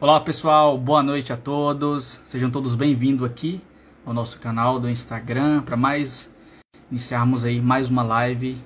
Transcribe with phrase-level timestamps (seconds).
[0.00, 2.20] Olá pessoal, boa noite a todos.
[2.24, 3.60] Sejam todos bem-vindos aqui
[4.06, 6.32] ao nosso canal do Instagram para mais
[6.88, 8.56] iniciarmos aí mais uma live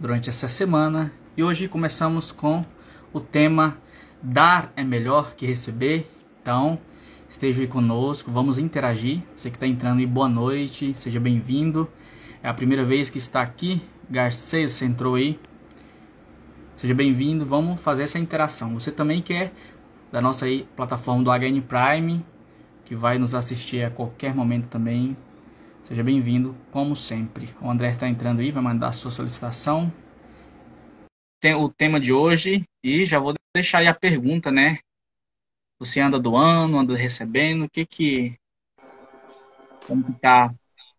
[0.00, 1.12] durante essa semana.
[1.36, 2.64] E hoje começamos com
[3.12, 3.76] o tema
[4.22, 6.10] Dar é melhor que receber.
[6.40, 6.78] Então,
[7.28, 9.22] esteja aí conosco, vamos interagir.
[9.36, 11.86] Você que está entrando aí, boa noite, seja bem-vindo.
[12.42, 15.38] É a primeira vez que está aqui, Garcês entrou aí.
[16.76, 18.72] Seja bem-vindo, vamos fazer essa interação.
[18.78, 19.52] Você também quer
[20.10, 22.24] da nossa aí, plataforma do HN Prime,
[22.84, 25.16] que vai nos assistir a qualquer momento também.
[25.82, 27.54] Seja bem-vindo, como sempre.
[27.60, 29.92] O André está entrando aí, vai mandar a sua solicitação.
[31.40, 34.78] Tem o tema de hoje e já vou deixar aí a pergunta, né?
[35.78, 38.36] Você anda doando, anda recebendo, o que que...
[39.86, 40.52] Como que tá?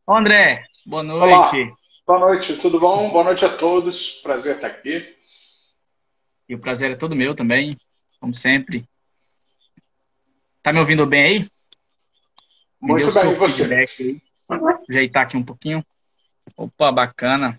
[0.08, 1.56] Ô André, boa noite.
[1.58, 1.76] Olá.
[2.08, 3.12] Boa noite, tudo bom?
[3.12, 5.16] Boa noite a todos, prazer estar aqui.
[6.48, 7.76] E o prazer é todo meu também,
[8.20, 8.89] como sempre.
[10.62, 11.40] Tá me ouvindo bem aí?
[12.82, 13.74] Me Muito bem, você?
[13.74, 14.22] Aí.
[14.90, 15.86] Ajeitar aqui um pouquinho.
[16.58, 17.56] Opa, bacana.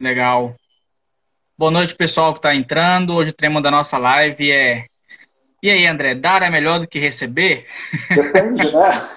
[0.00, 0.56] Legal.
[1.58, 3.14] Boa noite, pessoal que está entrando.
[3.14, 4.84] Hoje o tema da nossa live é.
[5.62, 7.66] E aí, André, dar é melhor do que receber?
[8.08, 9.08] Depende, né?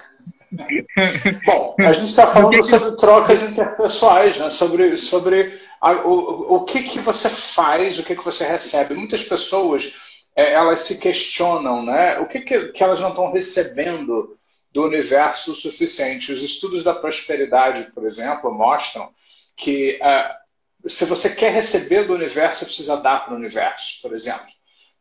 [1.46, 4.50] Bom, a gente está falando sobre trocas interpessoais, né?
[4.50, 8.94] sobre, sobre a, o, o que, que você faz, o que, que você recebe.
[8.94, 12.18] Muitas pessoas é, elas se questionam, né?
[12.18, 14.38] O que, que, que elas não estão recebendo
[14.72, 16.32] do universo suficiente?
[16.32, 19.12] Os estudos da prosperidade, por exemplo, mostram
[19.56, 24.14] que uh, se você quer receber do universo, você precisa dar para o universo, por
[24.14, 24.48] exemplo.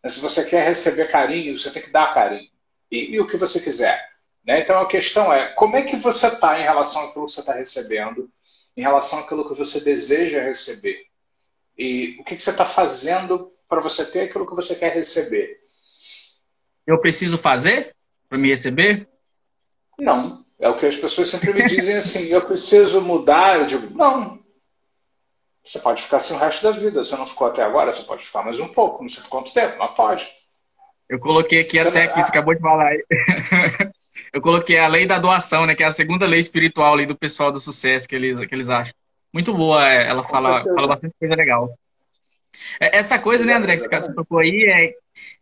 [0.07, 2.49] Se você quer receber carinho, você tem que dar carinho.
[2.91, 4.09] E, e o que você quiser.
[4.45, 4.61] Né?
[4.61, 7.53] Então a questão é, como é que você está em relação àquilo que você está
[7.53, 8.29] recebendo,
[8.75, 11.08] em relação àquilo que você deseja receber?
[11.79, 15.57] E o que, que você está fazendo para você ter aquilo que você quer receber?
[16.85, 17.89] Eu preciso fazer
[18.27, 19.07] para me receber?
[19.97, 20.43] Não.
[20.59, 23.59] É o que as pessoas sempre me dizem assim: eu preciso mudar.
[23.59, 24.37] Eu digo, não.
[25.63, 27.01] Você pode ficar assim o resto da vida.
[27.01, 29.01] Você não ficou até agora, você pode ficar mais um pouco.
[29.01, 30.27] Não sei quanto tempo, mas pode.
[31.07, 32.13] Eu coloquei aqui você até não...
[32.13, 32.91] que você acabou de falar.
[34.33, 35.75] eu coloquei a lei da doação, né?
[35.75, 38.69] Que é a segunda lei espiritual ali do pessoal do sucesso que eles, que eles
[38.69, 38.93] acham.
[39.33, 41.69] Muito boa, é, ela fala, fala bastante coisa legal.
[42.79, 44.65] É, essa coisa, né, André, que você tocou aí,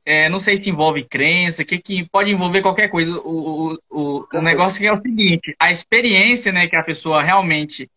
[0.05, 3.17] é, é, não sei se envolve crença, que, que pode envolver qualquer coisa.
[3.19, 7.89] O, o, o, o negócio é o seguinte, a experiência né, que a pessoa realmente,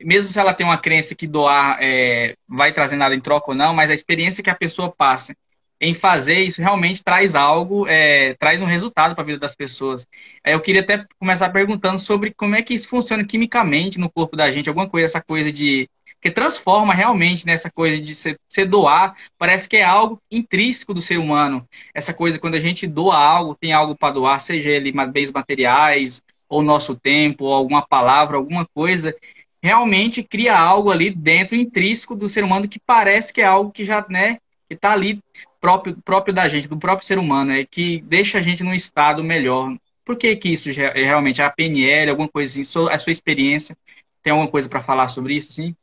[0.00, 3.56] mesmo se ela tem uma crença que doar é, vai trazer nada em troca ou
[3.56, 5.34] não, mas a experiência que a pessoa passa
[5.82, 10.06] em fazer isso realmente traz algo, é, traz um resultado para a vida das pessoas.
[10.44, 14.48] Eu queria até começar perguntando sobre como é que isso funciona quimicamente no corpo da
[14.48, 19.16] gente, alguma coisa, essa coisa de que transforma realmente nessa coisa de se, se, doar,
[19.36, 21.66] parece que é algo intrínseco do ser humano.
[21.92, 26.22] Essa coisa, quando a gente doa algo, tem algo para doar, seja ele bens materiais,
[26.48, 29.12] ou nosso tempo, ou alguma palavra, alguma coisa,
[29.60, 33.82] realmente cria algo ali dentro, intrínseco do ser humano, que parece que é algo que
[33.82, 34.38] já, né,
[34.68, 35.20] que está ali
[35.62, 39.22] próprio, próprio da gente, do próprio ser humano, é que deixa a gente num estado
[39.22, 39.72] melhor.
[40.04, 43.78] Por que, que isso é realmente a PNL, alguma coisa assim, a sua experiência?
[44.20, 45.76] Tem alguma coisa para falar sobre isso, sim?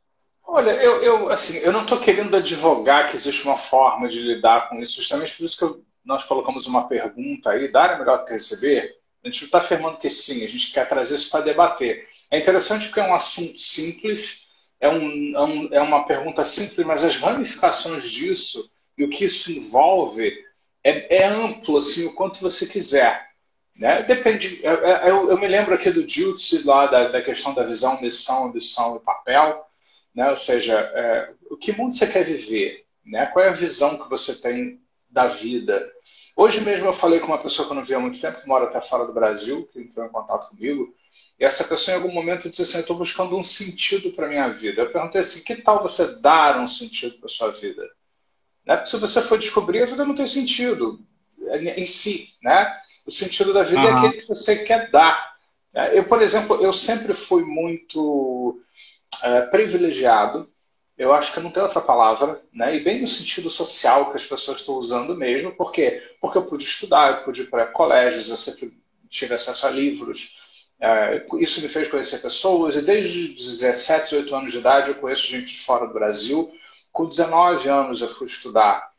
[0.46, 4.68] Olha, eu, eu, assim, eu não estou querendo advogar que existe uma forma de lidar
[4.68, 8.24] com isso, justamente por isso que eu, nós colocamos uma pergunta aí, dar é melhor
[8.26, 8.96] que receber?
[9.24, 12.04] A gente não está afirmando que sim, a gente quer trazer isso para debater.
[12.30, 14.46] É interessante porque é um assunto simples,
[14.78, 19.24] é, um, é, um, é uma pergunta simples, mas as ramificações disso e o que
[19.24, 20.32] isso envolve
[20.84, 23.28] é, é amplo, assim, o quanto você quiser.
[23.76, 24.02] Né?
[24.02, 24.60] Depende.
[24.62, 28.46] Eu, eu, eu me lembro aqui do Jutsu, lá da, da, questão da visão, missão,
[28.46, 29.64] ambição e papel.
[30.14, 30.28] Né?
[30.28, 32.84] Ou seja, é, o que mundo você quer viver?
[33.04, 33.26] Né?
[33.26, 35.90] Qual é a visão que você tem da vida?
[36.36, 38.48] Hoje mesmo eu falei com uma pessoa que eu não via há muito tempo, que
[38.48, 40.94] mora até fora do Brasil, que entrou em contato comigo,
[41.38, 44.48] e essa pessoa em algum momento disse assim, eu estou buscando um sentido para minha
[44.48, 44.82] vida.
[44.82, 47.86] Eu perguntei assim, que tal você dar um sentido para sua vida?
[48.66, 48.76] Né?
[48.76, 51.00] Porque se você for descobrir, a vida não tem sentido
[51.76, 52.34] em si.
[52.42, 52.76] Né?
[53.06, 53.88] O sentido da vida uhum.
[53.88, 55.34] é aquele que você quer dar.
[55.74, 55.98] Né?
[55.98, 58.60] Eu, por exemplo, eu sempre fui muito
[59.22, 60.48] é, privilegiado.
[60.96, 62.76] Eu acho que não tem outra palavra, né?
[62.76, 66.02] E bem no sentido social que as pessoas estão usando mesmo, por quê?
[66.20, 68.76] Porque eu pude estudar, eu pude ir para colégios, eu sempre
[69.08, 70.38] tive acesso a livros,
[70.78, 75.26] é, isso me fez conhecer pessoas, e desde 17, 18 anos de idade eu conheço
[75.26, 76.52] gente de fora do Brasil,
[76.92, 78.90] com 19 anos eu fui estudar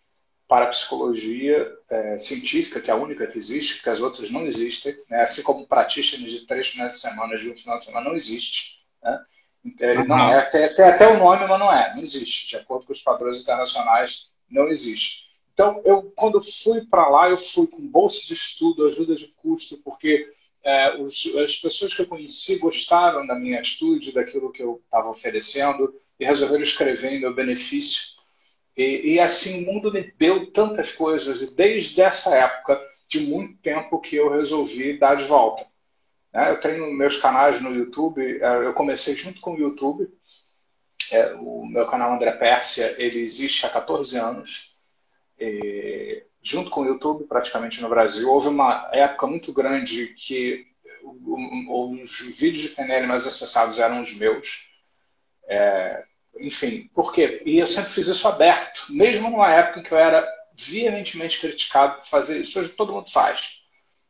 [0.47, 5.21] parapsicologia é, científica, que é a única que existe, porque as outras não existem, né?
[5.21, 8.81] assim como practitioners de três finais de semana de um final de semana não existe.
[9.01, 9.17] Né?
[9.79, 12.49] Ele não é, tem, tem, até o nome, mas não é, não existe.
[12.49, 15.29] De acordo com os padrões internacionais, não existe.
[15.53, 19.77] então, eu quando fui para lá, eu fui com bolsa de estudo, ajuda de custo,
[19.85, 20.27] porque
[20.63, 25.09] é, os, as pessoas que eu conheci gostaram da minha atitude, daquilo que eu estava
[25.09, 28.12] oferecendo e resolveram escrever em meu benefício.
[28.77, 32.79] E, e, assim o mundo me deu tantas coisas e desde essa época
[33.09, 35.65] de muito tempo que eu resolvi dar de volta.
[36.31, 36.51] Né?
[36.51, 40.07] Eu tenho meus canais no YouTube, é, eu comecei junto com o YouTube.
[41.12, 44.75] É, o meu canal André Pérsia, ele existe há 14 anos.
[45.39, 48.29] E, junto com o YouTube, praticamente no Brasil.
[48.29, 50.67] Houve uma época muito grande que
[51.03, 54.69] os vídeos de PNL mais acessados eram os meus.
[55.47, 56.06] É,
[56.39, 57.42] enfim, por quê?
[57.45, 61.98] E eu sempre fiz isso aberto, mesmo numa época em que eu era veementemente criticado
[61.98, 62.60] por fazer isso.
[62.60, 63.62] Hoje todo mundo faz.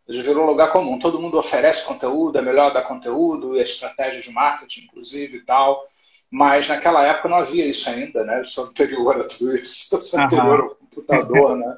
[0.07, 0.99] Hoje virou lugar comum.
[0.99, 5.83] Todo mundo oferece conteúdo, é melhor dar conteúdo, e estratégia de marketing, inclusive, e tal.
[6.29, 8.39] Mas naquela época não havia isso ainda, né?
[8.39, 9.95] Eu sou anterior a tudo isso.
[9.95, 11.77] Eu sou anterior ao computador, né?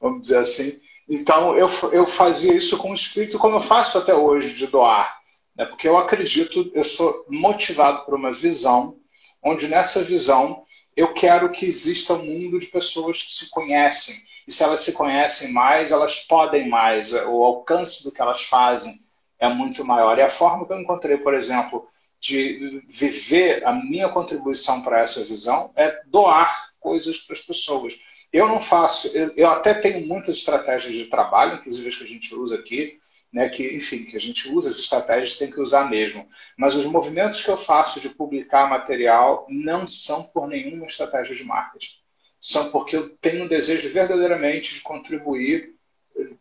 [0.00, 0.80] Vamos dizer assim.
[1.08, 5.20] Então, eu, eu fazia isso com o espírito como eu faço até hoje, de doar.
[5.56, 5.64] Né?
[5.64, 8.96] Porque eu acredito, eu sou motivado por uma visão
[9.42, 10.64] onde nessa visão
[10.96, 14.14] eu quero que exista um mundo de pessoas que se conhecem.
[14.46, 17.12] E se elas se conhecem mais, elas podem mais.
[17.12, 18.92] O alcance do que elas fazem
[19.38, 20.18] é muito maior.
[20.18, 21.88] E a forma que eu encontrei, por exemplo,
[22.20, 27.98] de viver a minha contribuição para essa visão é doar coisas para as pessoas.
[28.32, 32.08] Eu não faço, eu, eu até tenho muitas estratégias de trabalho, inclusive as que a
[32.08, 32.98] gente usa aqui,
[33.32, 36.28] né, que, enfim, que a gente usa as estratégias, tem que usar mesmo.
[36.56, 41.44] Mas os movimentos que eu faço de publicar material não são por nenhuma estratégia de
[41.44, 41.96] marketing.
[42.38, 45.74] São porque eu tenho um desejo verdadeiramente de contribuir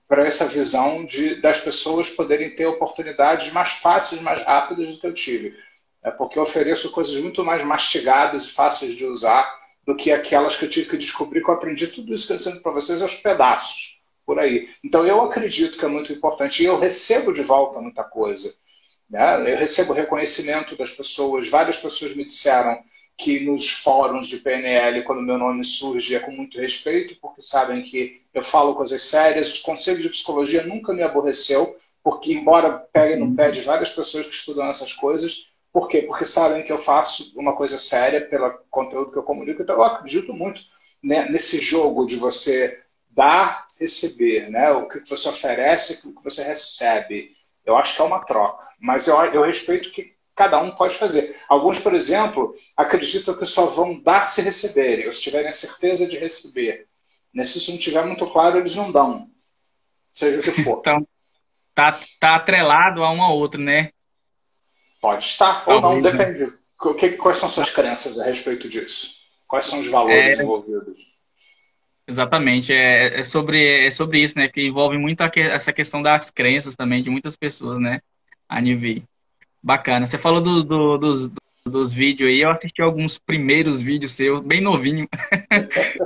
[0.07, 5.07] para essa visão de, das pessoas poderem ter oportunidades mais fáceis, mais rápidas do que
[5.07, 5.55] eu tive.
[6.03, 9.49] É porque eu ofereço coisas muito mais mastigadas e fáceis de usar
[9.85, 12.37] do que aquelas que eu tive que descobrir que eu aprendi tudo isso que eu
[12.37, 13.90] estou dizendo para vocês aos pedaços
[14.25, 14.69] por aí.
[14.83, 18.51] Então, eu acredito que é muito importante e eu recebo de volta muita coisa.
[19.09, 19.53] Né?
[19.53, 21.50] Eu recebo reconhecimento das pessoas.
[21.50, 22.79] Várias pessoas me disseram
[23.18, 27.83] que nos fóruns de PNL, quando meu nome surge, é com muito respeito, porque sabem
[27.83, 29.59] que eu falo coisas sérias.
[29.59, 34.25] O conselho de psicologia nunca me aborreceu, porque, embora pegue no pé de várias pessoas
[34.25, 36.01] que estudam essas coisas, por quê?
[36.01, 39.62] Porque sabem que eu faço uma coisa séria pelo conteúdo que eu comunico.
[39.62, 40.62] Então, eu acredito muito
[41.01, 42.81] né, nesse jogo de você
[43.13, 44.71] dar, receber, né?
[44.71, 47.35] O que você oferece, o que você recebe.
[47.65, 51.35] Eu acho que é uma troca, mas eu, eu respeito que cada um pode fazer.
[51.47, 56.07] Alguns, por exemplo, acreditam que só vão dar se receberem, ou se tiverem a certeza
[56.07, 56.87] de receber.
[57.43, 59.29] Se isso não estiver muito claro, eles não dão.
[60.11, 60.79] Seja o que for.
[60.79, 61.07] Então,
[61.73, 63.91] tá, tá atrelado a um ao outro, né?
[64.99, 66.11] Pode estar, ou não, né?
[66.11, 66.51] depende.
[67.17, 69.15] Quais são suas crenças a respeito disso?
[69.47, 70.43] Quais são os valores é...
[70.43, 71.20] envolvidos?
[72.11, 74.49] Exatamente, é, é, sobre, é sobre isso, né?
[74.49, 78.01] Que envolve muito que, essa questão das crenças também de muitas pessoas, né?
[78.49, 79.01] A nível.
[79.63, 80.05] Bacana.
[80.05, 81.31] Você falou do, do, dos,
[81.65, 85.07] dos vídeos aí, eu assisti alguns primeiros vídeos seus, bem novinho.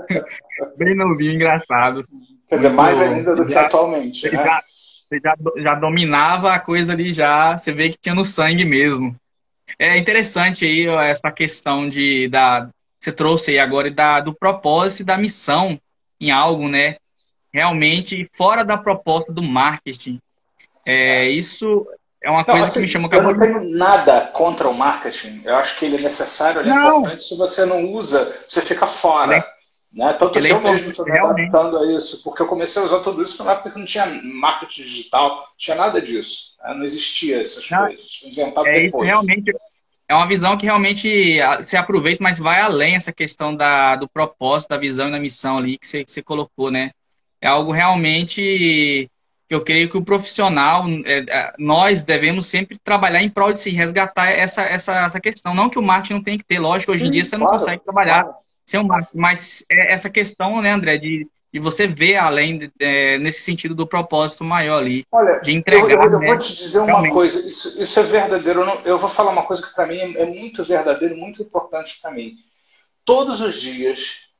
[0.78, 2.02] bem novinho, engraçado.
[2.48, 4.44] Quer dizer, mais ainda do que atualmente, né?
[4.44, 4.62] Já,
[5.10, 7.58] você já, já dominava a coisa ali, já.
[7.58, 9.16] Você vê que tinha no sangue mesmo.
[9.80, 12.70] É interessante aí essa questão de, da,
[13.00, 15.80] você trouxe aí agora da, do propósito e da missão
[16.20, 16.98] em algo, né?
[17.54, 20.20] Realmente fora da proposta do marketing.
[20.86, 21.88] É, isso
[22.24, 25.42] é uma não, coisa assim, que me chama Eu não tenho nada contra o marketing.
[25.46, 27.00] Eu acho que ele é necessário, ele é não.
[27.00, 27.24] importante.
[27.24, 29.38] Se você não usa, você fica fora.
[29.38, 29.56] É.
[29.94, 30.12] Né?
[30.14, 32.86] Tanto ele que é eu mesmo estou me adaptando a isso, porque eu comecei a
[32.86, 36.56] usar tudo isso na época que não tinha marketing digital, não tinha nada disso.
[36.62, 36.74] Né?
[36.74, 38.16] Não existia essas não, coisas.
[38.18, 39.08] Foi inventado é, depois.
[39.08, 39.56] Realmente,
[40.08, 44.70] é uma visão que realmente se aproveita, mas vai além essa questão da, do propósito,
[44.70, 46.92] da visão e da missão ali que você, que você colocou, né?
[47.42, 48.42] É algo realmente
[49.48, 53.60] que eu creio que o profissional, é, é, nós devemos sempre trabalhar em prol de
[53.60, 55.54] se resgatar essa, essa, essa questão.
[55.54, 57.84] Não que o marketing não tem que ter, lógico, hoje em dia você não consegue
[57.84, 58.38] trabalhar claro.
[58.66, 63.18] sem o marketing, mas é essa questão, né, André, de, de você ver além, é,
[63.18, 65.08] nesse sentido do propósito maior ali.
[65.10, 65.90] Olha, de entregar.
[65.90, 66.28] Eu, eu, eu né?
[66.28, 67.14] vou te dizer uma Realmente.
[67.14, 68.60] coisa, isso, isso, é verdadeiro.
[68.60, 71.42] Eu, não, eu, vou falar uma coisa que para mim é, é muito verdadeiro, muito
[71.42, 72.36] importante para mim.
[73.06, 74.32] Todos os dias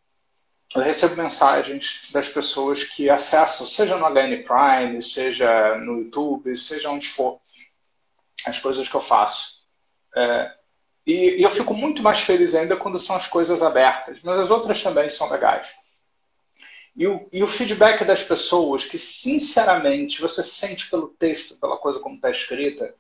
[0.76, 6.90] eu recebo mensagens das pessoas que acessam, seja no HN Prime, seja no YouTube, seja
[6.90, 7.40] onde for,
[8.46, 9.64] as coisas que eu faço.
[10.18, 10.52] É,
[11.08, 14.52] e, e eu fico muito mais feliz ainda quando são as coisas abertas, mas as
[14.52, 15.85] outras também são legais.
[16.96, 22.00] E o, e o feedback das pessoas, que sinceramente você sente pelo texto, pela coisa
[22.00, 22.94] como está escrita,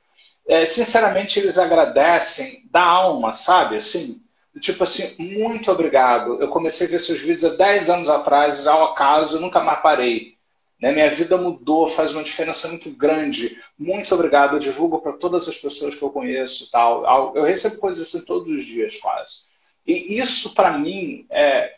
[0.47, 3.77] é, sinceramente eles agradecem da alma, sabe?
[3.77, 4.21] Assim,
[4.59, 6.41] Tipo assim, muito obrigado.
[6.41, 10.35] Eu comecei a ver seus vídeos há 10 anos atrás, ao acaso, nunca mais parei.
[10.81, 10.93] Né?
[10.93, 13.61] Minha vida mudou, faz uma diferença muito grande.
[13.77, 14.55] Muito obrigado.
[14.55, 17.35] Eu divulgo para todas as pessoas que eu conheço tal.
[17.35, 19.47] Eu recebo coisas assim todos os dias, quase.
[19.85, 21.75] E isso, para mim, é,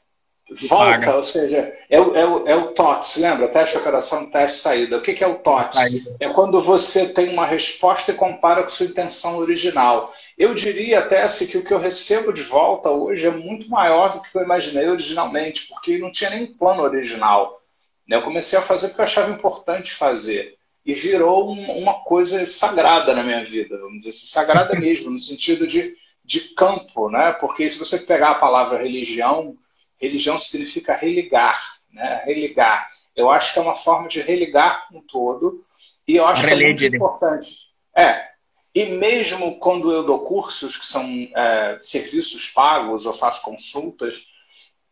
[0.50, 1.16] volta, Paga.
[1.18, 3.50] ou seja, é o, é o, é o TOTS, lembra?
[3.50, 4.98] Teste, operação, teste, saída.
[4.98, 5.78] O que, que é o TOTS?
[6.20, 10.14] É quando você tem uma resposta e compara com sua intenção original.
[10.38, 14.14] Eu diria até assim, que o que eu recebo de volta hoje é muito maior
[14.14, 17.62] do que eu imaginei originalmente, porque não tinha nem plano original.
[18.08, 18.16] Né?
[18.16, 20.56] Eu comecei a fazer porque eu achava importante fazer.
[20.86, 25.68] E virou uma coisa sagrada na minha vida, vamos dizer assim, sagrada mesmo, no sentido
[25.68, 27.34] de, de campo, né?
[27.42, 29.58] Porque se você pegar a palavra religião,
[30.00, 31.62] religião significa religar,
[31.92, 32.24] né?
[32.26, 32.88] Religar.
[33.16, 35.66] Eu acho que é uma forma de religar com todo,
[36.08, 37.68] e eu acho que é muito importante.
[37.96, 38.28] É,
[38.74, 41.04] e mesmo quando eu dou cursos que são
[41.36, 44.28] é, serviços pagos ou faço consultas,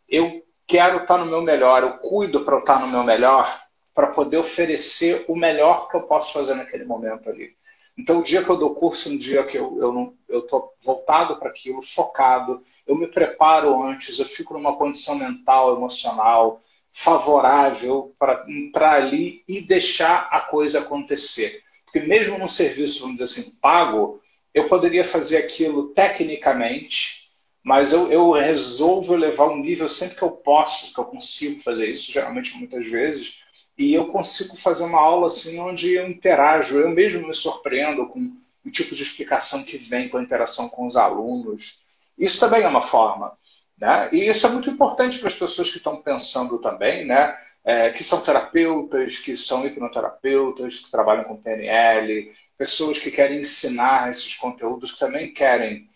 [0.09, 3.61] eu quero estar no meu melhor, eu cuido para eu estar no meu melhor,
[3.93, 7.55] para poder oferecer o melhor que eu posso fazer naquele momento ali.
[7.97, 11.81] Então, o dia que eu dou curso, um dia que eu estou voltado para aquilo,
[11.81, 16.61] focado, eu me preparo antes, eu fico numa condição mental, emocional
[16.97, 21.61] favorável para entrar ali e deixar a coisa acontecer.
[21.83, 24.21] Porque mesmo num serviço, vamos dizer assim, pago,
[24.53, 27.25] eu poderia fazer aquilo tecnicamente,
[27.61, 31.91] mas eu, eu resolvo levar um nível sempre que eu posso, que eu consigo fazer
[31.91, 33.41] isso, geralmente muitas vezes,
[33.77, 38.37] e eu consigo fazer uma aula assim onde eu interajo, eu mesmo me surpreendo com
[38.65, 41.81] o tipo de explicação que vem com a interação com os alunos.
[42.17, 43.37] Isso também é uma forma.
[43.77, 44.09] Né?
[44.11, 47.37] E isso é muito importante para as pessoas que estão pensando também, né?
[47.63, 54.09] É, que são terapeutas, que são hipnoterapeutas, que trabalham com PNL, pessoas que querem ensinar
[54.11, 55.89] esses conteúdos, que também querem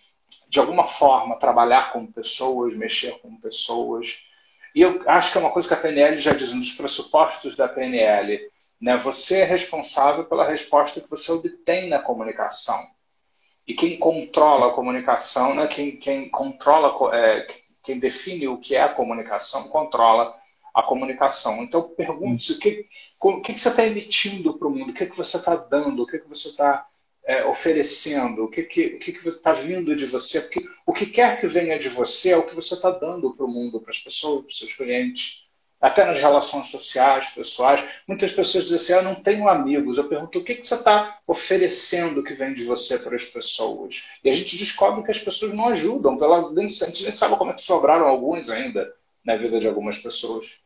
[0.50, 4.28] de alguma forma, trabalhar com pessoas, mexer com pessoas.
[4.76, 7.56] E eu acho que é uma coisa que a PNL já diz, um dos pressupostos
[7.56, 8.40] da PNL.
[8.80, 8.98] Né?
[8.98, 12.80] Você é responsável pela resposta que você obtém na comunicação.
[13.70, 15.68] E quem controla a comunicação, né?
[15.68, 17.46] quem, quem controla, é,
[17.84, 20.36] quem define o que é a comunicação, controla
[20.74, 21.62] a comunicação.
[21.62, 22.88] Então, pergunte-se o que,
[23.22, 26.08] o que, você está emitindo para o mundo, o que, que você está dando, o
[26.08, 26.88] que, que você está
[27.24, 31.40] é, oferecendo, o que que o que está vindo de você, porque o que quer
[31.40, 34.00] que venha de você é o que você está dando para o mundo, para as
[34.00, 35.48] pessoas, para os seus clientes,
[35.80, 37.84] até nas relações sociais, pessoais.
[38.08, 39.98] Muitas pessoas dizem assim, eu não tenho amigos.
[39.98, 44.08] Eu pergunto, o que, que você está oferecendo que vem de você para as pessoas?
[44.24, 47.52] E a gente descobre que as pessoas não ajudam, pela, a gente nem sabe como
[47.52, 48.94] é que sobraram alguns ainda
[49.24, 50.60] na vida de algumas pessoas.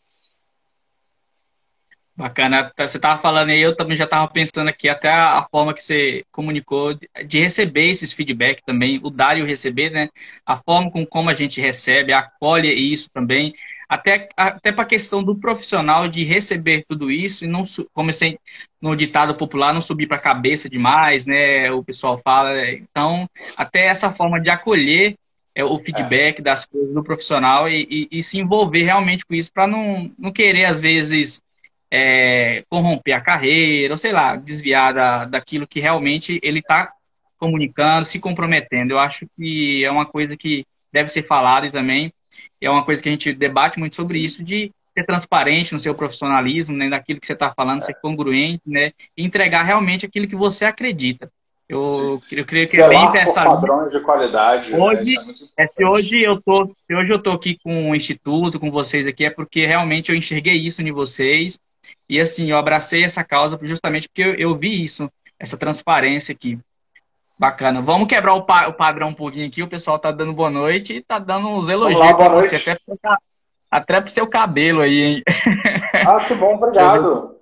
[2.16, 2.72] Bacana.
[2.76, 5.82] Tá, você estava falando aí, eu também já estava pensando aqui, até a forma que
[5.82, 10.10] você comunicou de receber esses feedback também, o dar e o receber, né?
[10.46, 13.54] A forma com como a gente recebe, acolhe isso também.
[13.94, 17.62] Até, até para a questão do profissional de receber tudo isso e não,
[17.94, 18.40] comecei
[18.82, 21.72] no ditado popular, não subir para a cabeça demais, né?
[21.72, 22.56] O pessoal fala.
[22.56, 22.74] Né?
[22.78, 25.16] Então, até essa forma de acolher
[25.56, 26.42] é, o feedback é.
[26.42, 30.32] das coisas do profissional e, e, e se envolver realmente com isso para não, não
[30.32, 31.40] querer, às vezes,
[31.92, 36.92] é, corromper a carreira, ou sei lá, desviar da, daquilo que realmente ele está
[37.38, 38.90] comunicando, se comprometendo.
[38.90, 42.12] Eu acho que é uma coisa que deve ser falada também
[42.62, 45.96] é uma coisa que a gente debate muito sobre isso, de ser transparente no seu
[45.96, 50.36] profissionalismo, né, daquilo que você está falando, ser congruente, né, e entregar realmente aquilo que
[50.36, 51.30] você acredita.
[51.68, 53.50] Eu, eu creio que é bem pensado.
[53.50, 54.72] padrões de qualidade.
[54.72, 54.78] Né?
[54.78, 55.34] Hoje, né?
[55.58, 59.08] é, se hoje eu tô, se hoje eu tô aqui com o instituto, com vocês
[59.08, 61.58] aqui, é porque realmente eu enxerguei isso em vocês
[62.08, 65.10] e assim, eu abracei essa causa justamente porque eu, eu vi isso,
[65.40, 66.60] essa transparência aqui.
[67.44, 67.82] Bacana.
[67.82, 69.62] Vamos quebrar o, pa o, padrão um pouquinho aqui.
[69.62, 72.98] O pessoal tá dando boa noite e tá dando uns elogios para você, até pro,
[73.70, 75.24] até pro seu cabelo aí, hein?
[76.08, 77.36] Ah, que bom, obrigado.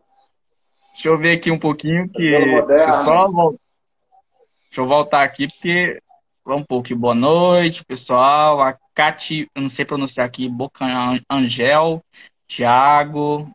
[0.91, 2.63] Deixa eu ver aqui um pouquinho que.
[2.65, 6.01] Deixa eu só Deixa eu voltar aqui, porque.
[6.43, 6.95] Vamos um pouco.
[6.95, 8.59] Boa noite, pessoal.
[8.59, 10.83] A Cati, eu não sei pronunciar aqui, Boca
[11.29, 12.01] Angel,
[12.47, 13.47] Thiago,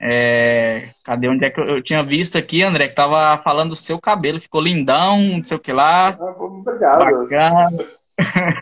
[0.00, 3.76] é, cadê onde é que eu, eu, tinha visto aqui, André, que tava falando do
[3.76, 6.16] seu cabelo, ficou lindão, não sei o que lá.
[6.20, 6.98] Ah, obrigado.
[6.98, 7.86] Bacana.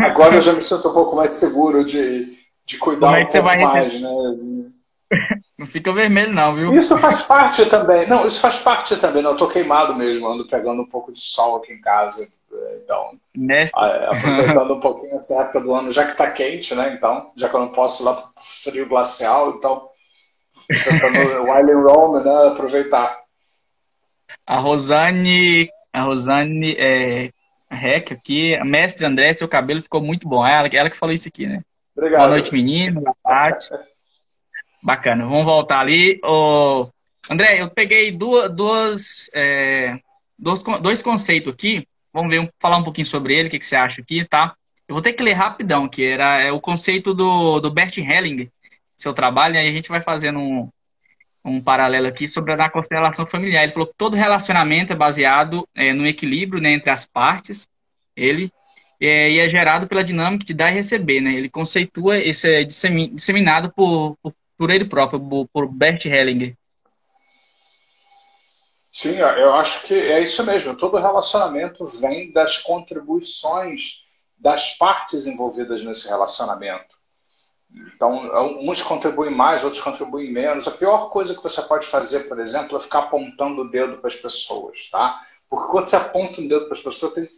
[0.01, 3.31] Agora eu já me sinto um pouco mais seguro de, de cuidar Como é que
[3.31, 4.09] um você vai mais, né?
[5.57, 6.75] Não fica vermelho, não, viu?
[6.75, 8.09] Isso faz parte também.
[8.09, 9.23] Não, isso faz parte também.
[9.23, 12.27] Não, eu tô queimado mesmo, ando pegando um pouco de sol aqui em casa.
[12.83, 13.73] Então, Nesse...
[13.77, 16.95] É, aproveitando um pouquinho essa época do ano, já que tá quente, né?
[16.95, 18.31] Então, já que eu não posso ir lá pro
[18.65, 19.89] frio glacial, então
[21.45, 22.53] while in Rome, né?
[22.53, 23.19] Aproveitar.
[24.47, 27.31] A Rosane, a Rosane, é,
[27.71, 28.57] Rec aqui.
[28.65, 30.47] Mestre André, seu cabelo ficou muito bom.
[30.47, 31.63] Ela, ela que falou isso aqui, né?
[31.97, 32.21] Obrigado.
[32.21, 33.01] Boa noite, menino.
[33.01, 33.67] Boa tarde.
[34.83, 35.25] Bacana.
[35.25, 36.21] Vamos voltar ali.
[36.25, 36.89] Ô,
[37.31, 39.99] André, eu peguei duas, duas, é,
[40.39, 41.87] dois, dois conceitos aqui.
[42.13, 44.55] Vamos ver, falar um pouquinho sobre ele, o que, que você acha aqui, tá?
[44.87, 48.49] Eu vou ter que ler rapidão, que era é, o conceito do, do Bert Helling,
[48.97, 50.69] seu trabalho, e aí a gente vai fazendo um,
[51.45, 53.63] um paralelo aqui sobre a constelação familiar.
[53.63, 57.67] Ele falou que todo relacionamento é baseado é, no equilíbrio né, entre as partes,
[58.17, 58.53] ele,
[59.01, 61.21] é, e é gerado pela dinâmica de dar e receber.
[61.21, 61.35] Né?
[61.35, 66.57] Ele conceitua esse é disseminado por, por, por ele próprio, por, por Bert Hellinger.
[68.93, 70.77] Sim, eu acho que é isso mesmo.
[70.77, 74.05] Todo relacionamento vem das contribuições
[74.39, 76.94] das partes envolvidas nesse relacionamento.
[77.75, 80.69] Então, uns contribuem mais, outros contribuem menos.
[80.69, 84.09] A pior coisa que você pode fazer, por exemplo, é ficar apontando o dedo para
[84.09, 85.21] as pessoas, tá?
[85.51, 87.29] Porque quando você aponta um dedo para as pessoas, tem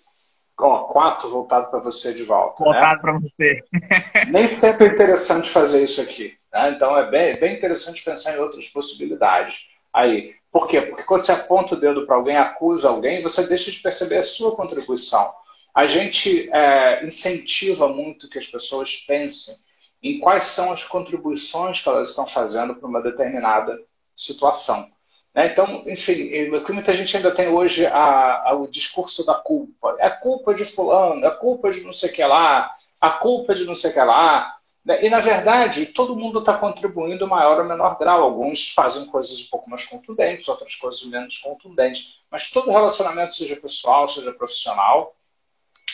[0.61, 2.63] ó, quatro voltados para você de volta.
[2.63, 3.01] Voltado né?
[3.01, 3.63] para você.
[4.29, 6.37] Nem sempre é interessante fazer isso aqui.
[6.53, 6.73] Né?
[6.77, 9.67] Então, é bem, bem interessante pensar em outras possibilidades.
[9.93, 10.83] Aí, por quê?
[10.83, 14.23] Porque quando você aponta o dedo para alguém, acusa alguém, você deixa de perceber a
[14.23, 15.33] sua contribuição.
[15.75, 19.66] A gente é, incentiva muito que as pessoas pensem
[20.03, 23.79] em quais são as contribuições que elas estão fazendo para uma determinada
[24.17, 24.91] situação.
[25.35, 25.49] Né?
[25.49, 29.95] Então, enfim, o que muita gente ainda tem hoje a, a, o discurso da culpa.
[29.99, 33.11] É a culpa de fulano, é a culpa de não sei o que lá, a
[33.11, 34.57] culpa de não sei o que lá.
[34.85, 35.05] Né?
[35.05, 38.23] E, na verdade, todo mundo está contribuindo maior ou menor grau.
[38.23, 42.21] Alguns fazem coisas um pouco mais contundentes, outras coisas menos contundentes.
[42.31, 45.15] Mas todo relacionamento, seja pessoal, seja profissional,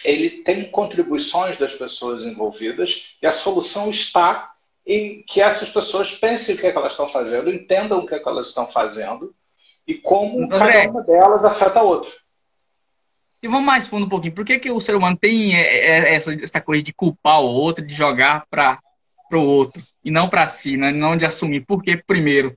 [0.05, 4.53] ele tem contribuições das pessoas envolvidas e a solução está
[4.87, 8.15] em que essas pessoas pensem o que, é que elas estão fazendo, entendam o que,
[8.15, 9.35] é que elas estão fazendo
[9.87, 12.11] e como André, cada uma delas afeta a outra.
[13.43, 14.35] E vamos mais fundo um pouquinho.
[14.35, 17.49] Por que, que o ser humano tem é, é, essa, essa coisa de culpar o
[17.49, 18.79] outro, de jogar para
[19.33, 20.93] o outro e não para si, né?
[20.93, 21.67] não de assumir?
[21.67, 22.57] Por que primeiro?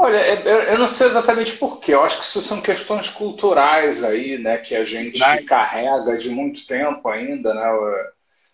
[0.00, 1.92] Olha, é, eu não sei exatamente porquê.
[1.92, 6.64] Eu acho que isso são questões culturais aí, né, que a gente carrega de muito
[6.66, 7.64] tempo ainda, né?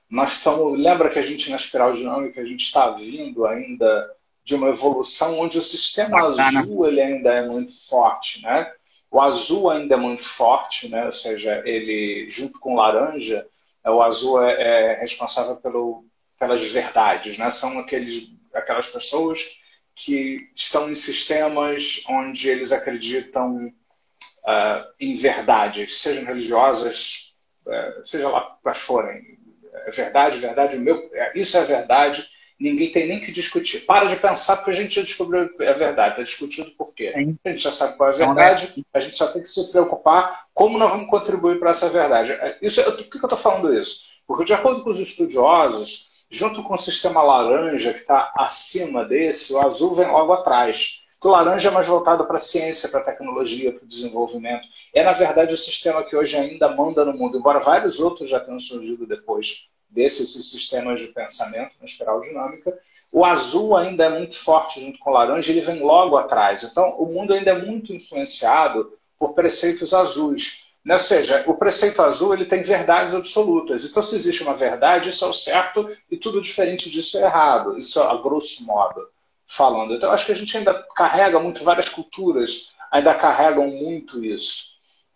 [0.09, 4.11] Nós estamos, lembra que a gente na espiral dinâmica a gente está vindo ainda
[4.43, 6.61] de uma evolução onde o sistema Bacana.
[6.61, 8.73] azul ele ainda é muito forte, né?
[9.11, 11.05] O azul ainda é muito forte, né?
[11.07, 13.47] Ou seja, ele junto com o laranja,
[13.85, 16.05] é, o azul é, é responsável pelo,
[16.39, 17.51] pelas verdades, né?
[17.51, 19.59] São aqueles, aquelas pessoas
[19.95, 27.35] que estão em sistemas onde eles acreditam uh, em verdades, sejam religiosas,
[27.67, 29.39] uh, seja lá quais forem.
[29.87, 32.27] É verdade, verdade, meu, é, isso é verdade,
[32.59, 33.81] ninguém tem nem que discutir.
[33.81, 37.13] Para de pensar porque a gente já descobriu a verdade, está discutindo por quê.
[37.15, 38.85] A gente já sabe qual é a então, verdade, né?
[38.95, 42.33] a gente só tem que se preocupar como nós vamos contribuir para essa verdade.
[42.33, 44.15] É, isso, por que eu estou falando isso?
[44.27, 49.53] Porque, de acordo com os estudiosos, junto com o sistema laranja, que está acima desse,
[49.53, 51.03] o azul vem logo atrás.
[51.23, 54.69] O laranja é mais voltado para a ciência, para a tecnologia, para o desenvolvimento.
[54.93, 58.39] É, na verdade, o sistema que hoje ainda manda no mundo, embora vários outros já
[58.39, 62.79] tenham surgido depois desses sistemas de pensamento na espiral dinâmica.
[63.13, 66.65] O azul ainda é muito forte junto com o laranja, ele vem logo atrás.
[66.65, 70.64] Então, o mundo ainda é muito influenciado por preceitos azuis.
[70.85, 70.95] Né?
[70.95, 73.85] Ou seja, o preceito azul ele tem verdades absolutas.
[73.85, 77.79] Então, se existe uma verdade, isso é o certo e tudo diferente disso é errado.
[77.79, 79.09] Isso a grosso modo
[79.47, 79.95] falando.
[79.95, 84.75] Então, acho que a gente ainda carrega muito, várias culturas ainda carregam muito isso.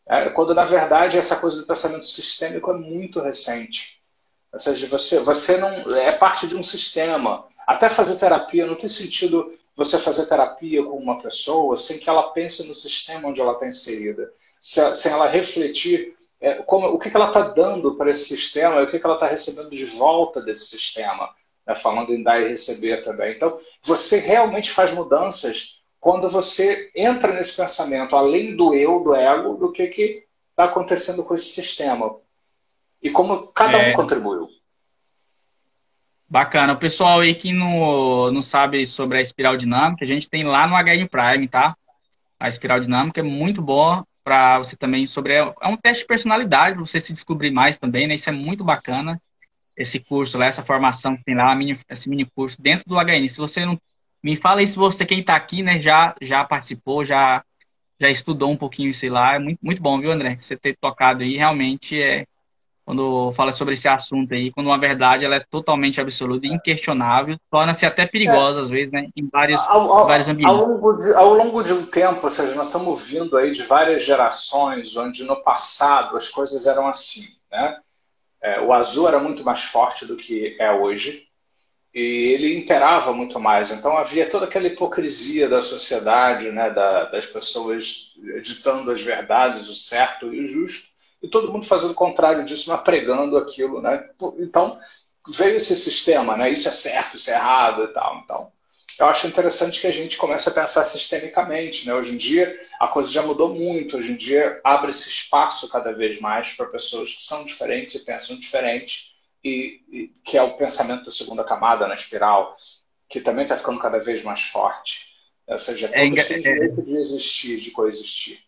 [0.09, 4.00] É, quando, na verdade, essa coisa do pensamento sistêmico é muito recente.
[4.52, 7.46] Ou seja, você, você não é parte de um sistema.
[7.66, 12.31] Até fazer terapia, não tem sentido você fazer terapia com uma pessoa sem que ela
[12.33, 17.16] pense no sistema onde ela está inserida sem ela refletir é, como, o que, que
[17.16, 20.40] ela está dando para esse sistema e o que, que ela está recebendo de volta
[20.40, 21.29] desse sistema,
[21.66, 21.75] né?
[21.75, 23.35] falando em dar e receber também.
[23.35, 29.55] Então, você realmente faz mudanças quando você entra nesse pensamento, além do eu, do ego,
[29.55, 29.83] do que
[30.51, 32.16] está acontecendo com esse sistema
[33.03, 33.92] e como cada é...
[33.92, 34.49] um contribuiu.
[36.31, 36.75] Bacana.
[36.75, 40.66] O pessoal aí que não, não sabe sobre a espiral dinâmica, a gente tem lá
[40.66, 41.75] no HN Prime, tá?
[42.38, 45.33] A espiral dinâmica é muito boa para você também sobre.
[45.35, 48.14] É um teste de personalidade, você se descobrir mais também, né?
[48.14, 49.19] Isso é muito bacana.
[49.75, 53.27] Esse curso lá, essa formação que tem lá, mini, esse mini curso dentro do HN.
[53.29, 53.81] Se você não.
[54.23, 57.43] Me fala aí se você, quem está aqui, né, já, já participou, já,
[58.01, 59.37] já estudou um pouquinho isso lá.
[59.37, 60.37] É muito, muito bom, viu, André?
[60.38, 62.27] Você ter tocado aí realmente é,
[62.88, 67.37] quando fala sobre esse assunto aí, quando uma verdade ela é totalmente absoluta e inquestionável,
[67.51, 68.62] torna-se até perigosa é.
[68.62, 70.57] às vezes, né, em vários, ao, ao, vários ambientes.
[70.57, 73.62] Ao longo, de, ao longo de um tempo, ou seja, nós estamos vindo aí de
[73.64, 77.77] várias gerações onde no passado as coisas eram assim, né?
[78.42, 81.27] É, o azul era muito mais forte do que é hoje
[81.94, 83.70] e ele imperava muito mais.
[83.70, 89.74] Então havia toda aquela hipocrisia da sociedade, né, da, das pessoas ditando as verdades, o
[89.74, 90.88] certo e o justo,
[91.22, 94.09] e todo mundo fazendo o contrário disso, mas pregando aquilo, né?
[94.38, 94.78] Então,
[95.28, 96.50] veio esse sistema, né?
[96.50, 98.20] Isso é certo, isso é errado e tal.
[98.24, 98.52] Então,
[98.98, 101.94] eu acho interessante que a gente comece a pensar sistemicamente, né?
[101.94, 103.96] Hoje em dia, a coisa já mudou muito.
[103.96, 108.38] Hoje em dia, abre-se espaço cada vez mais para pessoas que são diferentes e pensam
[108.38, 112.57] diferente, e, e que é o pensamento da segunda camada na espiral,
[113.09, 115.16] que também está ficando cada vez mais forte.
[115.46, 118.40] Ou seja, é todos é, têm direito de existir, de coexistir.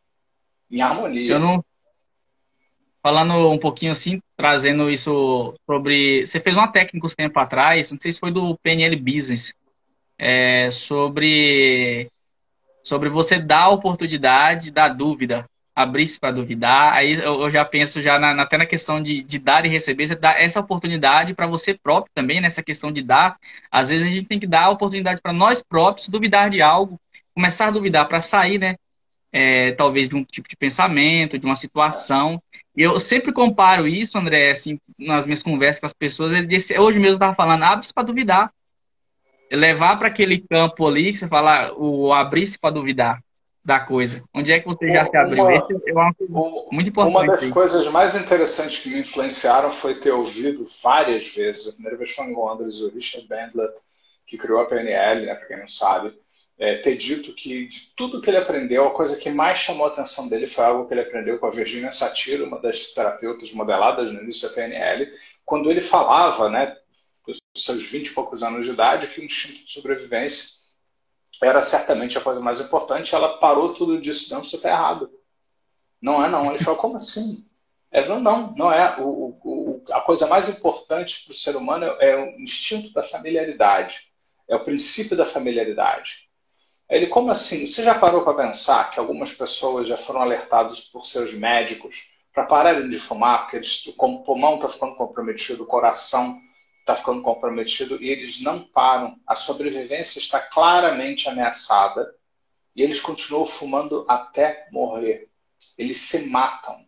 [0.70, 1.32] Em harmonia.
[1.32, 1.64] Eu não,
[3.02, 6.26] falando um pouquinho assim, trazendo isso sobre.
[6.26, 9.54] Você fez uma técnica uns tempo atrás, não sei se foi do PNL Business,
[10.18, 12.08] é, sobre,
[12.84, 16.92] sobre você dar a oportunidade da dúvida, abrir-se para duvidar.
[16.92, 20.14] Aí eu, já penso já na, até na questão de, de dar e receber, você
[20.14, 23.38] dá essa oportunidade para você próprio também, nessa questão de dar.
[23.70, 27.00] Às vezes a gente tem que dar a oportunidade para nós próprios duvidar de algo,
[27.34, 28.76] começar a duvidar para sair, né?
[29.32, 32.42] É, talvez de um tipo de pensamento, de uma situação.
[32.82, 36.32] Eu sempre comparo isso, André, assim, nas minhas conversas com as pessoas.
[36.32, 38.52] Ele disse, hoje mesmo eu estava falando, abre-se para duvidar.
[39.52, 43.22] Levar para aquele campo ali que você fala, o abrir-se para duvidar
[43.62, 44.24] da coisa.
[44.32, 45.44] Onde é que você já se abriu?
[45.44, 46.14] Uma, Esse é uma
[46.72, 47.28] muito importante.
[47.28, 51.68] Uma das coisas mais interessantes que me influenciaram foi ter ouvido várias vezes.
[51.68, 53.68] A primeira vez foi em Londres, o Richard Bandler,
[54.26, 56.14] que criou a PNL, né, para quem não sabe
[56.60, 59.88] é, ter dito que de tudo que ele aprendeu, a coisa que mais chamou a
[59.88, 64.12] atenção dele foi algo que ele aprendeu com a Virginia Satir, uma das terapeutas modeladas
[64.12, 65.10] no início da PNL,
[65.42, 66.76] quando ele falava, né,
[67.22, 70.60] com seus 20 e poucos anos de idade, que o instinto de sobrevivência
[71.42, 73.14] era certamente a coisa mais importante.
[73.14, 75.10] Ela parou tudo disse: não, você está errado.
[76.00, 76.50] Não é, não.
[76.50, 77.46] Ele falou: como assim?
[77.90, 79.00] Ela falou: não, não é.
[79.00, 84.12] O, o, a coisa mais importante para o ser humano é o instinto da familiaridade,
[84.46, 86.29] é o princípio da familiaridade.
[86.90, 87.68] Ele, como assim?
[87.68, 92.44] Você já parou para pensar que algumas pessoas já foram alertadas por seus médicos para
[92.44, 96.40] pararem de fumar, porque eles, o pulmão está ficando comprometido, o coração
[96.80, 99.16] está ficando comprometido e eles não param.
[99.24, 102.12] A sobrevivência está claramente ameaçada
[102.74, 105.28] e eles continuam fumando até morrer.
[105.78, 106.84] Eles se matam.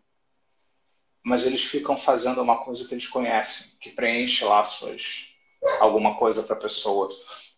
[1.24, 5.28] Mas eles ficam fazendo uma coisa que eles conhecem, que preenche lá suas,
[5.78, 7.08] alguma coisa para a pessoa.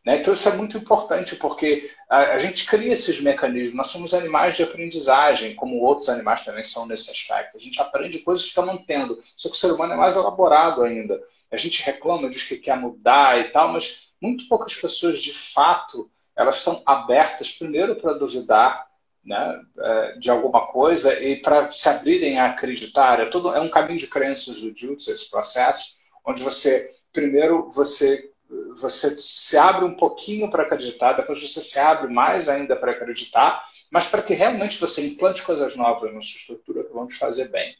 [0.05, 0.19] Né?
[0.19, 3.75] Então isso é muito importante porque a, a, gente cria esses mecanismos.
[3.75, 7.57] Nós somos animais de aprendizagem, como outros animais também são nesse aspecto.
[7.57, 9.19] A gente aprende coisas que está mantendo.
[9.37, 11.21] Só que o ser humano é mais elaborado ainda.
[11.51, 16.11] A gente reclama, diz que quer mudar e tal, mas muito poucas pessoas de fato
[16.37, 18.88] elas estão abertas primeiro para duvidar
[19.25, 23.21] né, é, de alguma coisa e para se abrirem a acreditar.
[23.21, 28.34] É, todo, é um caminho de crenças do Jutsu, esse processo, onde você primeiro você
[28.77, 33.64] você se abre um pouquinho para acreditar, depois você se abre mais ainda para acreditar,
[33.90, 37.49] mas para que realmente você implante coisas novas na sua estrutura que vão te fazer
[37.49, 37.77] bem.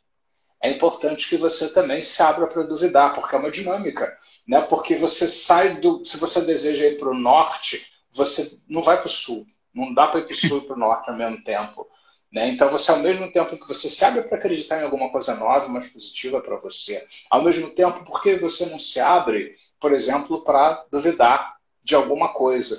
[0.63, 4.17] É importante que você também se abra para duvidar, porque é uma dinâmica.
[4.49, 4.63] Né?
[4.63, 6.03] Porque você sai do.
[6.07, 9.47] Se você deseja ir para o norte, você não vai para o sul.
[9.75, 11.87] Não dá para ir para o sul e para o norte ao mesmo tempo.
[12.33, 12.49] Né?
[12.49, 15.69] Então, você, ao mesmo tempo que você se abre para acreditar em alguma coisa nova,
[15.69, 20.43] mais positiva para você, ao mesmo tempo, por que você não se abre por exemplo,
[20.43, 22.75] para duvidar de alguma coisa.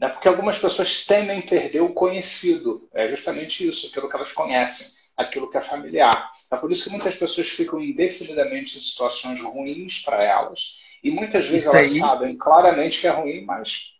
[0.00, 0.08] Né?
[0.08, 2.88] Porque algumas pessoas temem perder o conhecido.
[2.94, 6.32] É justamente isso, aquilo que elas conhecem, aquilo que é familiar.
[6.50, 10.78] É por isso que muitas pessoas ficam indefinidamente em situações ruins para elas.
[11.04, 12.00] E muitas vezes isso elas aí...
[12.00, 13.92] sabem claramente que é ruim, mas.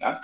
[0.00, 0.18] Né?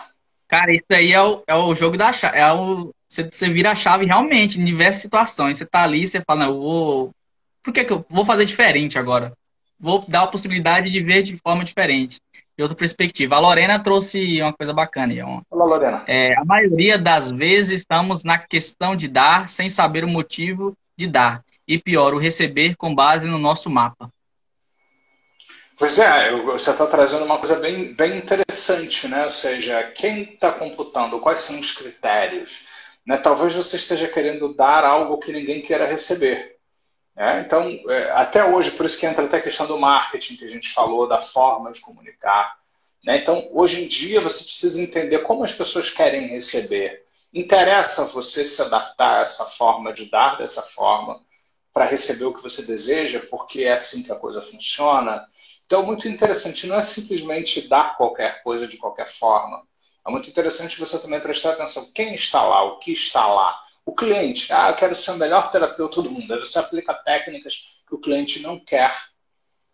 [0.49, 2.38] Cara, isso aí é o, é o jogo da chave.
[2.38, 5.59] É o, você, você vira a chave realmente em diversas situações.
[5.59, 7.14] Você tá ali, você fala, não, eu vou.
[7.62, 9.35] Por que, que eu vou fazer diferente agora?
[9.81, 12.21] Vou dar a possibilidade de ver de forma diferente,
[12.57, 13.37] de outra perspectiva.
[13.37, 15.14] A Lorena trouxe uma coisa bacana.
[15.51, 16.05] Olá, Lorena.
[16.07, 21.07] É, a maioria das vezes estamos na questão de dar sem saber o motivo de
[21.07, 21.43] dar.
[21.66, 24.11] E pior, o receber com base no nosso mapa.
[25.79, 29.25] Pois é, você está trazendo uma coisa bem, bem interessante, né?
[29.25, 32.66] Ou seja, quem está computando, quais são os critérios?
[33.07, 33.16] Né?
[33.16, 36.60] Talvez você esteja querendo dar algo que ninguém queira receber.
[37.20, 40.44] É, então, é, até hoje, por isso que entra até a questão do marketing que
[40.46, 42.56] a gente falou, da forma de comunicar.
[43.04, 43.18] Né?
[43.18, 47.04] Então, hoje em dia, você precisa entender como as pessoas querem receber.
[47.35, 51.20] Interessa você se adaptar a essa forma de dar dessa forma,
[51.74, 55.28] para receber o que você deseja, porque é assim que a coisa funciona.
[55.66, 59.62] Então, é muito interessante, não é simplesmente dar qualquer coisa de qualquer forma.
[60.09, 63.62] É muito interessante você também prestar atenção quem está lá, o que está lá.
[63.90, 66.33] O cliente, ah, eu quero ser o melhor terapeuta do mundo.
[66.33, 68.96] Aí você aplica técnicas que o cliente não quer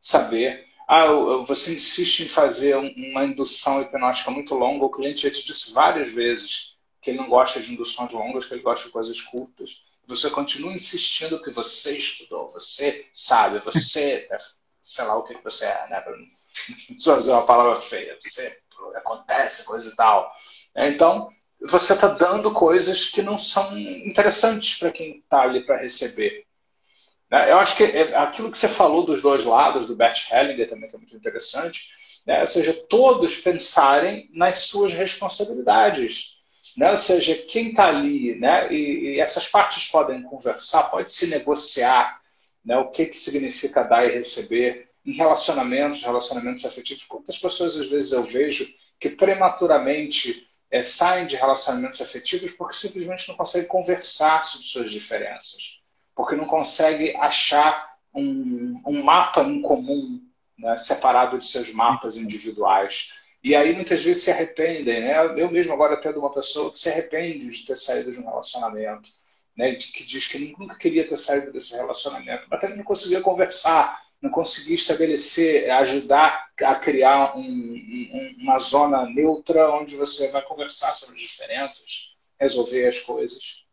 [0.00, 0.66] saber.
[0.88, 1.06] Ah,
[1.46, 6.10] você insiste em fazer uma indução hipnótica muito longa, o cliente já te disse várias
[6.10, 9.84] vezes que ele não gosta de induções longas, que ele gosta de coisas curtas.
[10.06, 14.38] Você continua insistindo que você estudou, você sabe, você, é,
[14.82, 16.02] sei lá o que você é, né?
[17.04, 18.58] Não usar uma palavra feia, você
[18.94, 20.32] acontece, coisa e tal.
[20.74, 26.44] Então, você está dando coisas que não são interessantes para quem está ali para receber.
[27.30, 27.50] Né?
[27.50, 30.88] Eu acho que é, aquilo que você falou dos dois lados, do Bert Hellinger também,
[30.88, 31.88] que é muito interessante,
[32.26, 32.40] né?
[32.40, 36.36] ou seja, todos pensarem nas suas responsabilidades.
[36.76, 36.90] Né?
[36.90, 38.72] Ou seja, quem está ali, né?
[38.72, 42.20] E, e, essas partes podem conversar, pode se negociar
[42.64, 42.76] né?
[42.76, 47.04] o que, que significa dar e receber em relacionamentos, relacionamentos afetivos.
[47.06, 48.66] Quantas pessoas às vezes eu vejo
[48.98, 55.80] que prematuramente é, saem de relacionamentos afetivos porque simplesmente não conseguem conversar sobre suas diferenças,
[56.14, 60.20] porque não conseguem achar um, um mapa em comum,
[60.58, 63.12] né, separado de seus mapas individuais.
[63.44, 65.16] E aí muitas vezes se arrependem, né?
[65.40, 68.24] Eu mesmo agora até de uma pessoa que se arrepende de ter saído de um
[68.24, 69.08] relacionamento,
[69.56, 69.74] né?
[69.76, 74.30] Que diz que nunca queria ter saído desse relacionamento, mas também não conseguia conversar, não
[74.30, 81.16] conseguir estabelecer, ajudar a criar um, um, uma zona neutra onde você vai conversar sobre
[81.16, 83.64] as diferenças, resolver as coisas.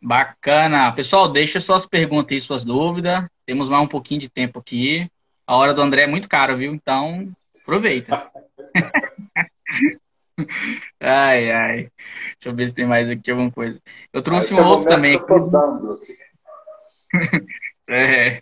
[0.00, 0.92] Bacana.
[0.92, 3.24] Pessoal, deixa suas perguntas e suas dúvidas.
[3.46, 5.08] Temos mais um pouquinho de tempo aqui.
[5.46, 6.74] A hora do André é muito cara, viu?
[6.74, 7.32] Então,
[7.62, 8.30] aproveita.
[11.00, 11.76] ai, ai.
[11.76, 13.80] Deixa eu ver se tem mais aqui alguma coisa.
[14.12, 15.14] Eu trouxe um é outro também.
[15.14, 16.21] Eu tô dando aqui.
[17.88, 18.40] é,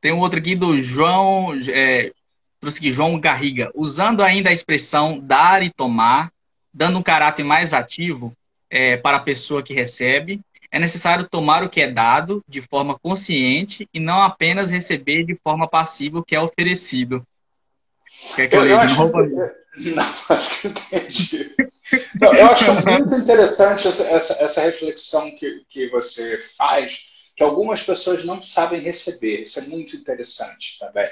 [0.00, 2.12] tem um outro aqui do João, é,
[2.60, 3.70] trouxe aqui, João Garriga.
[3.74, 6.32] Usando ainda a expressão dar e tomar,
[6.72, 8.32] dando um caráter mais ativo
[8.70, 12.96] é, para a pessoa que recebe, é necessário tomar o que é dado de forma
[12.98, 17.24] consciente e não apenas receber de forma passiva o que é oferecido.
[18.36, 19.10] Quer que eu, eu, eu acho.
[19.78, 21.54] Não, acho que entendi.
[22.20, 27.09] Não, eu acho muito interessante essa, essa, essa reflexão que, que você faz
[27.40, 29.40] que algumas pessoas não sabem receber.
[29.40, 31.10] Isso é muito interessante também.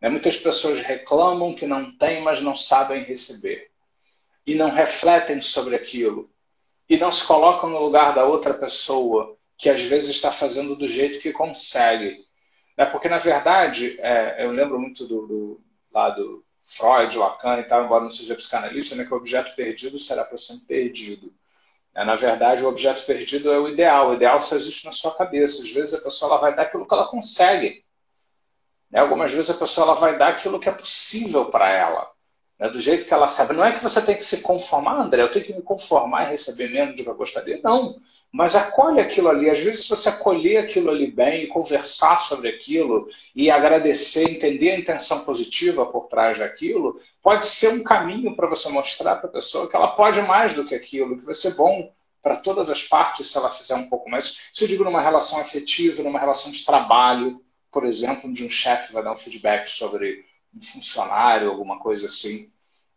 [0.00, 0.08] Né?
[0.08, 3.72] Muitas pessoas reclamam que não têm, mas não sabem receber.
[4.46, 6.30] E não refletem sobre aquilo.
[6.88, 10.86] E não se colocam no lugar da outra pessoa, que às vezes está fazendo do
[10.86, 12.24] jeito que consegue.
[12.78, 12.86] Né?
[12.86, 18.12] Porque, na verdade, é, eu lembro muito do, do Freud, Lacan e tal, embora não
[18.12, 21.34] seja psicanalista, né, que o objeto perdido será para sempre perdido.
[21.94, 24.10] É, na verdade, o objeto perdido é o ideal.
[24.10, 25.62] O ideal só existe na sua cabeça.
[25.62, 27.84] Às vezes a pessoa ela vai dar aquilo que ela consegue.
[28.90, 28.98] Né?
[28.98, 32.10] Algumas vezes a pessoa ela vai dar aquilo que é possível para ela.
[32.58, 32.68] Né?
[32.68, 33.54] Do jeito que ela sabe.
[33.54, 36.30] Não é que você tem que se conformar, André, eu tenho que me conformar e
[36.30, 37.60] receber menos do que eu gostaria.
[37.62, 38.00] Não.
[38.34, 39.48] Mas acolhe aquilo ali.
[39.48, 44.78] Às vezes, se você acolher aquilo ali bem, conversar sobre aquilo e agradecer, entender a
[44.80, 49.68] intenção positiva por trás daquilo, pode ser um caminho para você mostrar para a pessoa
[49.70, 53.30] que ela pode mais do que aquilo, que vai ser bom para todas as partes
[53.30, 54.40] se ela fizer um pouco mais.
[54.52, 58.92] Se eu digo numa relação afetiva, numa relação de trabalho, por exemplo, onde um chefe
[58.92, 62.50] vai dar um feedback sobre um funcionário, alguma coisa assim.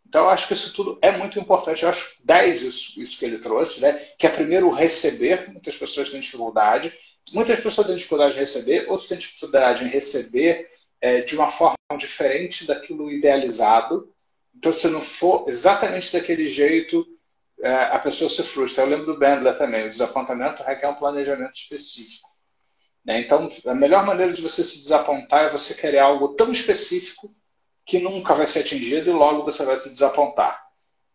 [0.08, 1.82] Então, eu acho que isso tudo é muito importante.
[1.82, 3.92] Eu acho 10 isso, isso que ele trouxe, né?
[4.18, 6.92] que é primeiro o receber, muitas pessoas têm dificuldade.
[7.30, 10.66] Muitas pessoas têm dificuldade de receber, outros têm dificuldade em receber
[10.98, 14.10] é, de uma forma diferente daquilo idealizado.
[14.56, 17.06] Então, se não for exatamente daquele jeito,
[17.60, 18.84] é, a pessoa se frustra.
[18.84, 22.26] Eu lembro do Bandler também, o desapontamento requer um planejamento específico.
[23.04, 23.20] Né?
[23.20, 27.28] Então, a melhor maneira de você se desapontar é você querer algo tão específico
[27.88, 30.62] que nunca vai ser atingido e logo você vai se desapontar.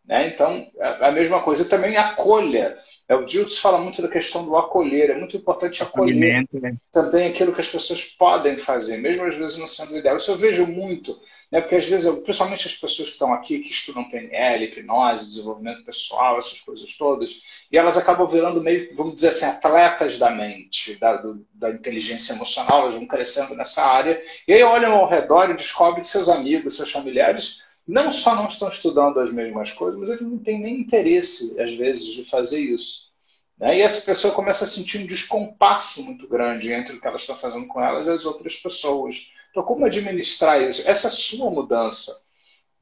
[0.04, 0.26] Né?
[0.26, 1.68] Então, é a mesma coisa.
[1.68, 5.10] Também acolha é, o Diltz fala muito da questão do acolher.
[5.10, 6.74] É muito importante acolher né?
[6.90, 10.16] também aquilo que as pessoas podem fazer, mesmo às vezes não sendo ideal.
[10.16, 11.18] Isso eu vejo muito,
[11.52, 11.60] né?
[11.60, 15.84] porque às vezes, eu, principalmente as pessoas que estão aqui, que estudam PNL, hipnose, desenvolvimento
[15.84, 20.98] pessoal, essas coisas todas, e elas acabam virando meio, vamos dizer assim, atletas da mente,
[20.98, 25.50] da, do, da inteligência emocional, elas vão crescendo nessa área, e aí olham ao redor
[25.50, 30.00] e descobrem que seus amigos, seus familiares não só não estão estudando as mesmas coisas,
[30.00, 33.12] mas eles não têm nem interesse, às vezes, de fazer isso.
[33.58, 33.78] Né?
[33.78, 37.36] E essa pessoa começa a sentir um descompasso muito grande entre o que elas estão
[37.36, 39.30] fazendo com elas e as outras pessoas.
[39.50, 40.88] Então, como administrar isso?
[40.88, 42.24] Essa é a sua mudança.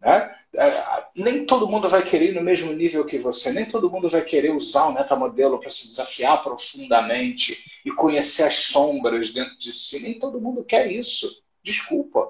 [0.00, 0.34] Né?
[0.54, 4.08] É, nem todo mundo vai querer ir no mesmo nível que você, nem todo mundo
[4.08, 9.72] vai querer usar o metamodelo para se desafiar profundamente e conhecer as sombras dentro de
[9.72, 10.02] si.
[10.02, 11.42] Nem todo mundo quer isso.
[11.62, 12.28] Desculpa.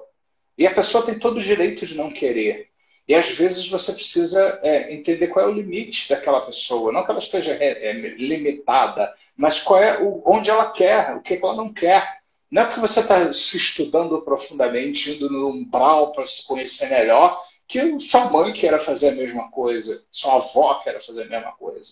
[0.57, 2.69] E a pessoa tem todo o direito de não querer.
[3.07, 6.91] E às vezes você precisa é, entender qual é o limite daquela pessoa.
[6.91, 11.21] Não que ela esteja é, é, limitada, mas qual é o, onde ela quer, o
[11.21, 12.21] que ela não quer.
[12.49, 17.41] Não é porque você está se estudando profundamente, indo no umbral para se conhecer melhor,
[17.67, 21.91] que sua mãe queira fazer a mesma coisa, sua avó queira fazer a mesma coisa.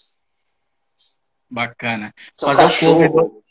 [1.49, 2.13] Bacana.
[2.39, 3.43] fazer o cover do...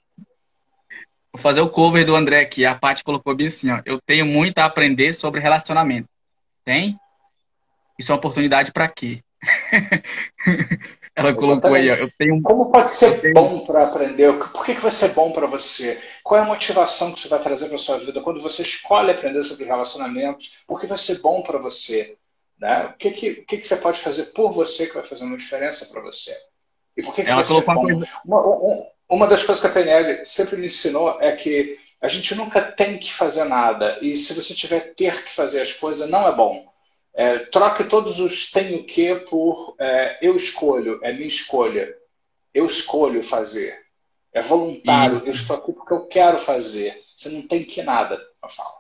[1.32, 2.64] Vou fazer o cover do André aqui.
[2.66, 3.80] A Paty colocou bem assim, ó.
[3.84, 6.08] Eu tenho muito a aprender sobre relacionamento.
[6.64, 6.98] Tem?
[7.98, 9.22] Isso é uma oportunidade para quê?
[11.14, 13.34] Ela colocou aí, ó, eu tenho Como pode ser tenho...
[13.34, 14.32] bom para aprender?
[14.38, 16.00] Por que, que vai ser bom para você?
[16.22, 19.42] Qual é a motivação que você vai trazer para sua vida quando você escolhe aprender
[19.42, 20.62] sobre relacionamentos?
[20.66, 22.16] Por que vai ser bom para você?
[22.58, 22.86] Né?
[22.86, 25.86] O que, que, que, que você pode fazer por você que vai fazer uma diferença
[25.86, 26.34] para você?
[26.96, 28.04] E por que, que Ela vai ser bom?
[28.24, 28.86] Uma, uma
[29.26, 33.12] das coisas que a PNL sempre me ensinou é que a gente nunca tem que
[33.12, 33.98] fazer nada.
[34.00, 36.70] E se você tiver ter que fazer as coisas, não é bom.
[37.12, 41.92] É, troque todos os tenho que por é, eu escolho, é minha escolha.
[42.54, 43.78] Eu escolho fazer.
[44.32, 47.00] É voluntário, eu estou aqui porque eu quero fazer.
[47.16, 48.79] Você não tem que nada para falar.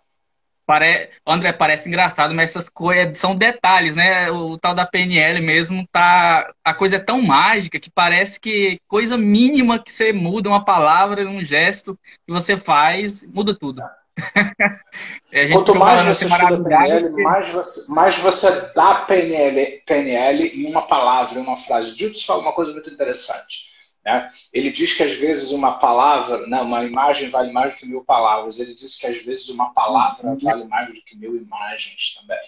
[0.70, 1.10] Pare...
[1.26, 4.30] André, parece engraçado, mas essas coisas são detalhes, né?
[4.30, 6.48] O tal da PNL mesmo tá.
[6.64, 11.28] A coisa é tão mágica que parece que coisa mínima que você muda, uma palavra,
[11.28, 13.82] um gesto que você faz, muda tudo.
[15.52, 17.22] Quanto mais você estuda PNL, que...
[17.22, 21.98] mais, você, mais você dá PNL, PNL em uma palavra, em uma frase.
[21.98, 23.69] Judith fala uma coisa muito interessante.
[24.04, 24.30] Né?
[24.52, 28.04] Ele diz que às vezes uma palavra, né, uma imagem vale mais do que mil
[28.04, 28.58] palavras.
[28.58, 30.38] Ele diz que às vezes uma palavra uhum.
[30.38, 32.38] vale mais do que mil imagens também.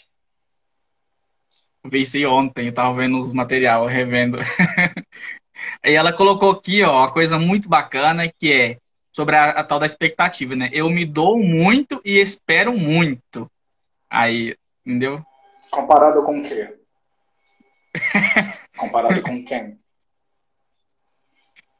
[1.84, 4.38] Vi isso ontem, eu tava vendo os material, revendo.
[5.84, 8.78] e ela colocou aqui, ó, uma coisa muito bacana que é
[9.10, 10.70] sobre a, a, tal da expectativa, né?
[10.72, 13.50] Eu me dou muito e espero muito.
[14.08, 15.24] Aí, entendeu?
[15.70, 16.78] Comparado com o quê?
[18.78, 19.81] Comparado com quem?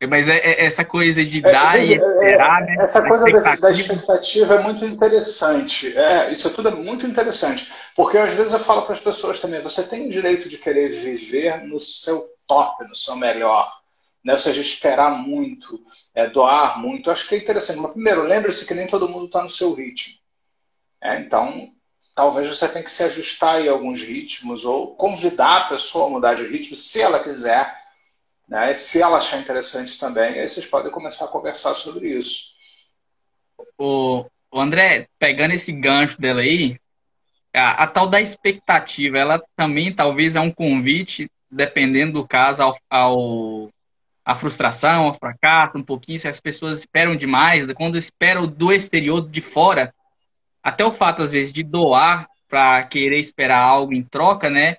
[0.07, 2.77] Mas é, é, essa coisa de é, dar e é, esperar, né?
[2.81, 3.61] Essa coisa expectativa.
[3.61, 5.97] da expectativa é muito interessante.
[5.97, 7.73] É, isso tudo é muito interessante.
[7.95, 10.89] Porque às vezes eu falo para as pessoas também, você tem o direito de querer
[10.91, 13.71] viver no seu top, no seu melhor
[14.25, 14.33] né?
[14.33, 15.81] ou seja, esperar muito,
[16.15, 17.11] é, doar muito.
[17.11, 17.81] Acho que é interessante.
[17.81, 20.15] Mas, primeiro, lembre-se que nem todo mundo está no seu ritmo.
[21.03, 21.73] É, então,
[22.15, 26.35] talvez você tenha que se ajustar em alguns ritmos ou convidar a pessoa a mudar
[26.35, 27.75] de ritmo, se ela quiser,
[28.49, 28.75] né?
[28.75, 30.39] se ela achar interessante também.
[30.39, 32.53] Aí vocês podem começar a conversar sobre isso.
[33.79, 36.77] O, o André, pegando esse gancho dela aí,
[37.55, 42.79] a, a, tal da expectativa, ela também talvez é um convite, dependendo do caso, ao,
[42.89, 43.71] ao
[44.25, 49.29] a frustração, o fracasso, um pouquinho, se as pessoas esperam demais, quando esperam do exterior,
[49.29, 49.93] de fora,
[50.63, 54.77] até o fato, às vezes, de doar para querer esperar algo em troca, né?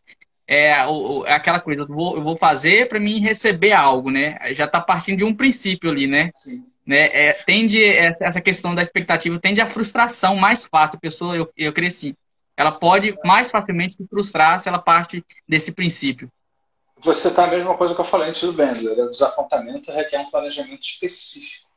[0.53, 4.37] É, o, é aquela coisa, eu vou, eu vou fazer para mim receber algo, né?
[4.53, 6.29] Já está partindo de um princípio ali, né?
[6.35, 6.65] Sim.
[6.85, 7.09] Né?
[7.13, 10.97] É, tende, essa questão da expectativa tende à frustração mais fácil.
[10.97, 12.15] A pessoa, eu, eu cresci.
[12.57, 16.29] Ela pode mais facilmente se frustrar se ela parte desse princípio
[17.03, 18.97] você está a mesma coisa que eu falei antes do Bendler.
[19.05, 21.69] O desapontamento requer um planejamento específico.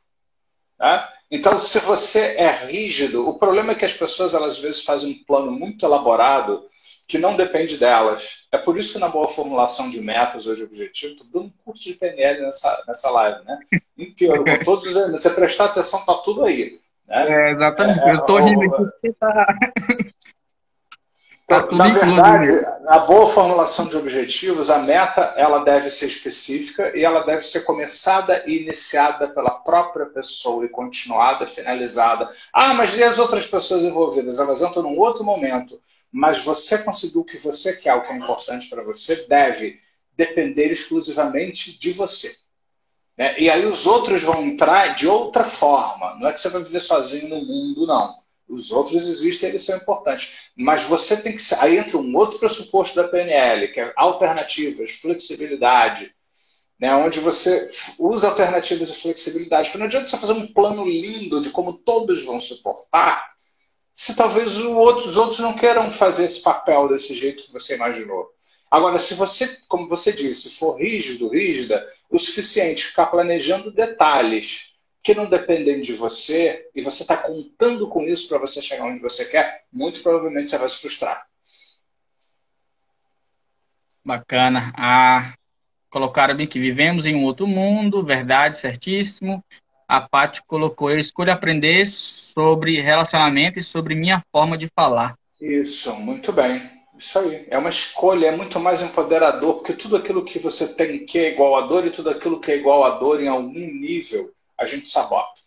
[0.77, 1.11] Tá?
[1.29, 5.11] Então, se você é rígido, o problema é que as pessoas elas, às vezes fazem
[5.11, 6.66] um plano muito elaborado
[7.07, 8.47] que não depende delas.
[8.51, 11.63] É por isso que na boa formulação de metas ou de objetivos, estou dando um
[11.63, 13.59] curso de PNL nessa, nessa live, né?
[13.97, 16.79] Inteiro, com todos os Você prestar atenção, está tudo aí.
[17.07, 17.27] Né?
[17.29, 17.99] É, exatamente.
[18.01, 19.55] É, eu estou rindo aqui porque tá...
[21.47, 22.49] Tá Na verdade,
[22.87, 27.61] a boa formulação de objetivos, a meta, ela deve ser específica e ela deve ser
[27.61, 32.29] começada e iniciada pela própria pessoa e continuada, finalizada.
[32.53, 34.39] Ah, mas e as outras pessoas envolvidas?
[34.39, 35.79] Elas entram num outro momento.
[36.11, 39.79] Mas você conseguiu o que você quer, o que é importante para você, deve
[40.15, 42.33] depender exclusivamente de você.
[43.17, 43.39] Né?
[43.39, 46.15] E aí os outros vão entrar de outra forma.
[46.15, 49.77] Não é que você vai viver sozinho no mundo, não os outros existem, eles são
[49.77, 50.51] importantes.
[50.55, 51.43] Mas você tem que.
[51.59, 56.13] Aí entra um outro pressuposto da PNL, que é alternativas, flexibilidade,
[56.79, 59.69] né, onde você usa alternativas e flexibilidade.
[59.69, 63.31] Porque não adianta você fazer um plano lindo de como todos vão se portar,
[63.97, 67.73] se talvez os outros, os outros não queiram fazer esse papel desse jeito que você
[67.73, 68.31] imaginou.
[68.69, 75.15] Agora, se você, como você disse, for rígido, rígida, o suficiente ficar planejando detalhes que
[75.15, 79.25] não dependem de você e você está contando com isso para você chegar onde você
[79.25, 81.25] quer, muito provavelmente você vai se frustrar.
[84.05, 84.71] Bacana.
[84.77, 85.33] Ah,
[85.89, 89.43] colocaram bem que vivemos em um outro mundo, verdade, certíssimo.
[89.87, 95.17] A Paty colocou, eu escolho aprender sobre relacionamento e sobre minha forma de falar.
[95.39, 96.69] Isso, muito bem.
[96.97, 97.45] Isso aí.
[97.49, 101.31] É uma escolha, é muito mais empoderador, porque tudo aquilo que você tem que é
[101.31, 104.65] igual a dor e tudo aquilo que é igual a dor em algum nível, a
[104.65, 105.41] gente sabota.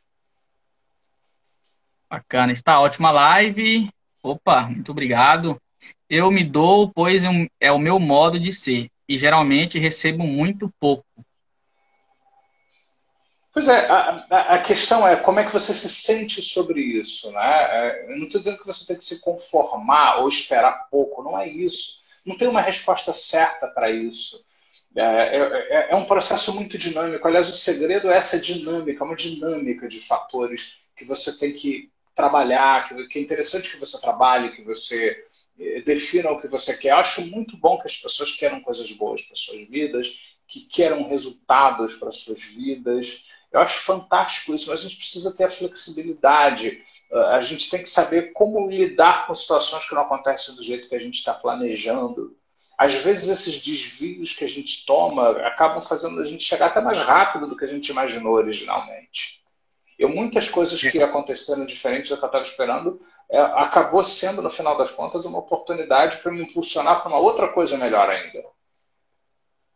[2.08, 2.52] Bacana.
[2.52, 3.90] Está ótima live.
[4.22, 5.60] Opa, muito obrigado.
[6.08, 7.22] Eu me dou, pois
[7.60, 8.88] é o meu modo de ser.
[9.08, 11.04] E geralmente recebo muito pouco.
[13.52, 17.40] Pois é, a, a, questão é como é que você se sente sobre isso, né?
[17.40, 21.36] É, eu não estou dizendo que você tem que se conformar ou esperar pouco, não
[21.36, 22.00] é isso.
[22.24, 24.44] Não tem uma resposta certa para isso.
[24.96, 27.26] É, é, é, é, um processo muito dinâmico.
[27.26, 32.88] Aliás, o segredo é essa dinâmica, uma dinâmica de fatores que você tem que trabalhar,
[32.88, 35.24] que, que é interessante que você trabalhe, que você
[35.58, 36.90] eh, defina o que você quer.
[36.90, 41.08] Eu acho muito bom que as pessoas queiram coisas boas para suas vidas, que queiram
[41.08, 43.24] resultados para suas vidas.
[43.52, 46.82] Eu acho fantástico isso, mas a gente precisa ter a flexibilidade.
[47.12, 50.88] Ah, a gente tem que saber como lidar com situações que não acontecem do jeito
[50.88, 52.36] que a gente está planejando.
[52.78, 56.98] Às vezes, esses desvios que a gente toma acabam fazendo a gente chegar até mais
[56.98, 59.40] rápido do que a gente imaginou originalmente.
[59.98, 62.98] Eu, muitas coisas que aconteceram diferentes do que eu estava esperando,
[63.30, 67.48] é, acabou sendo, no final das contas, uma oportunidade para me impulsionar para uma outra
[67.48, 68.42] coisa melhor ainda.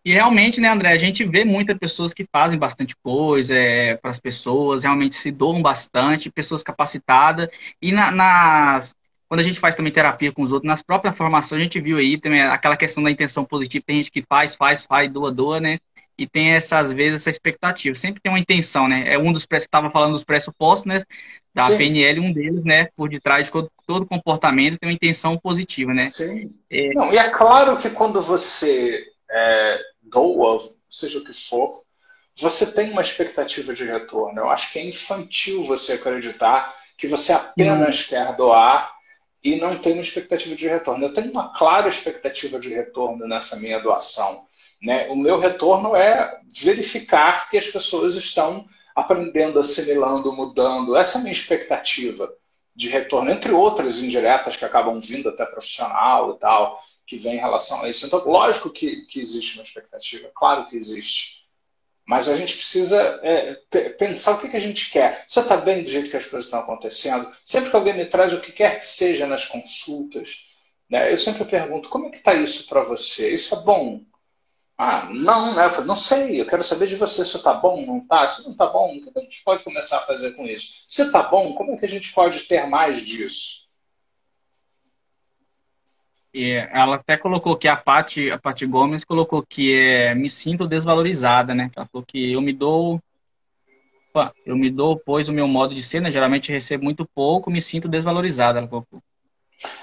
[0.05, 4.11] E realmente, né, André, a gente vê muitas pessoas que fazem bastante coisa é, para
[4.11, 7.49] as pessoas, realmente se doam bastante, pessoas capacitadas.
[7.81, 8.95] E na, nas,
[9.27, 11.97] quando a gente faz também terapia com os outros, nas próprias formações, a gente viu
[11.97, 13.85] aí também aquela questão da intenção positiva.
[13.87, 15.79] Tem gente que faz, faz, faz, doa, doa, né?
[16.19, 17.95] E tem essas vezes essa expectativa.
[17.95, 19.05] Sempre tem uma intenção, né?
[19.07, 21.03] É um dos estava falando dos pressupostos, né?
[21.55, 21.79] Da Sim.
[21.79, 22.89] PNL, um deles, né?
[22.95, 23.53] Por detrás de
[23.87, 26.09] todo comportamento tem uma intenção positiva, né?
[26.09, 26.51] Sim.
[26.71, 26.93] É...
[26.93, 31.83] Não, e é claro que quando você é, doa, seja o que for,
[32.37, 34.41] você tem uma expectativa de retorno.
[34.41, 38.09] Eu acho que é infantil você acreditar que você apenas uhum.
[38.09, 38.93] quer doar
[39.43, 41.05] e não tem uma expectativa de retorno.
[41.05, 44.47] Eu tenho uma clara expectativa de retorno nessa minha doação.
[44.83, 45.09] Né?
[45.09, 50.97] O meu retorno é verificar que as pessoas estão aprendendo, assimilando, mudando.
[50.97, 52.33] Essa é a minha expectativa
[52.75, 57.41] de retorno, entre outras indiretas que acabam vindo até profissional e tal que vem em
[57.41, 58.07] relação a isso.
[58.07, 61.45] Então, lógico que, que existe uma expectativa, claro que existe.
[62.07, 63.55] Mas a gente precisa é,
[63.99, 65.25] pensar o que, que a gente quer.
[65.27, 67.31] Você está bem do jeito que as coisas estão acontecendo?
[67.45, 70.51] Sempre que alguém me traz o que quer que seja nas consultas,
[70.89, 73.33] né, eu sempre pergunto, como é que está isso para você?
[73.33, 74.03] Isso é bom?
[74.77, 75.67] Ah, não, né?
[75.67, 78.29] Eu falo, não sei, eu quero saber de você se está bom, não está.
[78.29, 80.85] Se não está bom, o que a gente pode começar a fazer com isso?
[80.89, 83.64] Se está bom, como é que a gente pode ter mais disso?
[86.35, 91.55] Ela até colocou que a Paty, a Paty Gomes colocou que é me sinto desvalorizada,
[91.55, 91.70] né?
[91.76, 93.01] Ela falou que eu me dou
[94.47, 96.11] eu me dou, pois o meu modo de ser, né?
[96.11, 98.61] Geralmente recebo muito pouco, me sinto desvalorizada.
[98.61, 98.87] Ela.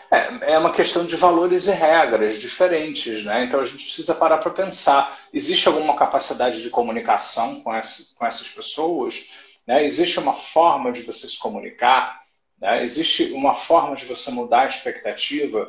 [0.10, 3.46] É, é uma questão de valores e regras diferentes, né?
[3.46, 5.20] Então a gente precisa parar para pensar.
[5.34, 9.26] Existe alguma capacidade de comunicação com, essa, com essas pessoas?
[9.68, 9.86] Né?
[9.86, 12.22] Existe uma forma de você se comunicar?
[12.60, 12.84] Né?
[12.84, 15.68] Existe uma forma de você mudar a expectativa?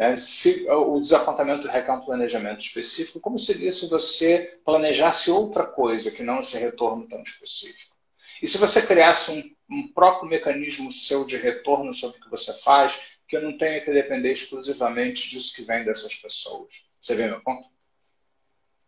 [0.00, 0.16] Né?
[0.16, 6.22] Se o desapontamento requer um planejamento específico, como seria se você planejasse outra coisa que
[6.22, 7.94] não esse retorno tão específico?
[8.42, 9.30] E se você criasse
[9.68, 13.58] um, um próprio mecanismo seu de retorno sobre o que você faz, que eu não
[13.58, 16.86] tenha que depender exclusivamente disso que vem dessas pessoas?
[16.98, 17.68] Você vê meu ponto?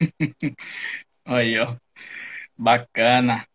[1.27, 1.77] aí, ó.
[2.57, 3.47] Bacana.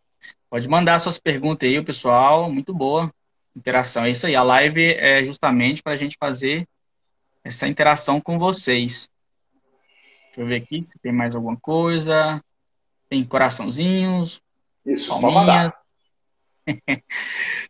[0.48, 2.54] Pode mandar suas perguntas aí, pessoal.
[2.54, 3.12] Muito boa
[3.56, 4.06] interação.
[4.06, 4.36] É isso aí.
[4.36, 6.68] A live é justamente para a gente fazer
[7.48, 9.10] essa interação com vocês.
[10.28, 12.44] Deixa eu ver aqui se tem mais alguma coisa.
[13.10, 14.42] Tem coraçãozinhos.
[14.86, 15.74] Isso, vamos mandar.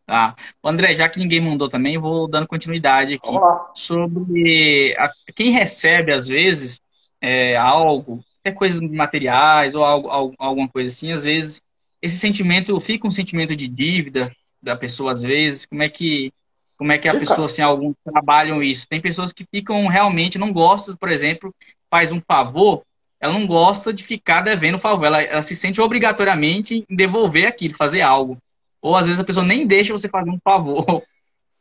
[0.06, 0.36] tá.
[0.64, 3.30] André, já que ninguém mandou também, vou dando continuidade aqui.
[3.76, 6.82] Sobre a, quem recebe, às vezes,
[7.22, 11.62] é, algo, até coisas materiais ou algo, algo, alguma coisa assim, às vezes,
[12.02, 16.34] esse sentimento, fica um sentimento de dívida da pessoa, às vezes, como é que
[16.78, 18.88] como é que a Sim, pessoa, assim, alguns trabalham isso?
[18.88, 21.54] Tem pessoas que ficam realmente, não gostam, por exemplo,
[21.90, 22.84] faz um favor,
[23.20, 27.76] ela não gosta de ficar devendo favor, ela, ela se sente obrigatoriamente em devolver aquilo,
[27.76, 28.38] fazer algo.
[28.82, 30.86] Ou às vezes a pessoa nem deixa você fazer um favor.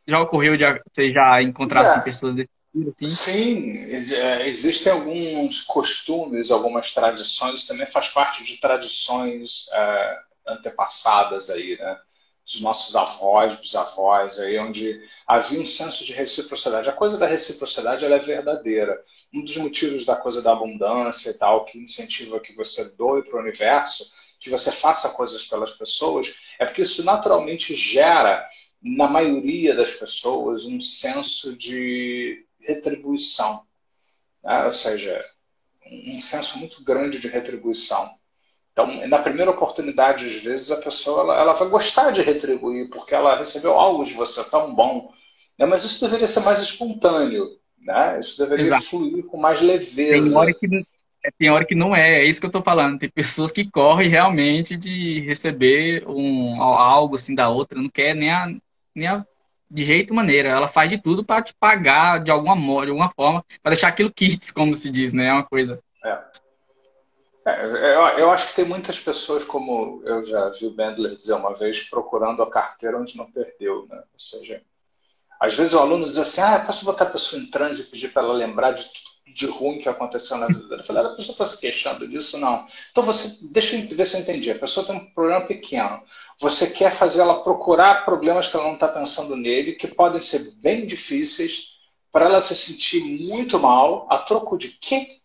[0.07, 0.63] Já ocorreu de
[0.95, 2.89] você já encontrar assim, pessoas desse tipo?
[2.89, 3.09] Assim?
[3.09, 3.77] Sim,
[4.15, 11.99] é, existem alguns costumes, algumas tradições, também faz parte de tradições é, antepassadas aí, né?
[12.47, 16.89] Dos nossos avós, bisavós, aí onde havia um senso de reciprocidade.
[16.89, 19.03] A coisa da reciprocidade ela é verdadeira.
[19.35, 23.37] Um dos motivos da coisa da abundância e tal, que incentiva que você doe para
[23.37, 28.47] o universo, que você faça coisas pelas pessoas, é porque isso naturalmente gera,
[28.81, 33.67] na maioria das pessoas, um senso de retribuição.
[34.45, 34.65] Né?
[34.65, 35.21] Ou seja,
[35.85, 38.16] um senso muito grande de retribuição.
[38.77, 43.15] Então, na primeira oportunidade, às vezes, a pessoa ela, ela vai gostar de retribuir, porque
[43.15, 45.11] ela recebeu algo de você tão bom.
[45.59, 45.65] Né?
[45.65, 47.49] Mas isso deveria ser mais espontâneo.
[47.81, 48.21] Né?
[48.21, 48.85] Isso deveria Exato.
[48.85, 50.29] fluir com mais leveza.
[50.29, 50.67] Tem hora que,
[51.25, 52.99] é, tem hora que não é, é isso que eu estou falando.
[52.99, 58.31] Tem pessoas que correm realmente de receber um, algo assim da outra, não quer nem
[58.31, 58.55] a,
[58.95, 59.25] nem a
[59.71, 60.51] de jeito maneira.
[60.51, 62.55] Ela faz de tudo para te pagar de alguma,
[62.85, 65.29] de alguma forma, para deixar aquilo kits, como se diz, né?
[65.29, 65.81] É uma coisa.
[66.05, 66.19] É.
[67.47, 71.35] É, eu, eu, acho que tem muitas pessoas, como eu já vi o Bendler dizer
[71.35, 73.87] uma vez, procurando a carteira onde não perdeu.
[73.89, 73.99] Né?
[73.99, 74.63] Ou seja,
[75.39, 78.13] às vezes o aluno diz assim: ah, posso botar a pessoa em transe e pedir
[78.13, 80.81] para ela lembrar de tudo de ruim que aconteceu na vida dela.
[80.81, 82.39] Eu falei, ah, a pessoa está se queixando disso?
[82.39, 82.67] Não.
[82.91, 84.51] Então, você, deixa eu ver se eu entendi.
[84.51, 86.03] A pessoa tem um problema pequeno.
[86.41, 90.53] Você quer fazer ela procurar problemas que ela não está pensando nele, que podem ser
[90.57, 91.77] bem difíceis,
[92.11, 95.16] para ela se sentir muito mal, a troco de quê?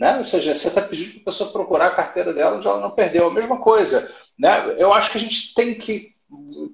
[0.00, 0.16] Né?
[0.16, 2.90] Ou seja, você está pedindo para a pessoa procurar a carteira dela onde ela não
[2.90, 3.26] perdeu.
[3.26, 4.10] A mesma coisa.
[4.38, 4.74] Né?
[4.78, 6.10] Eu acho que a gente tem que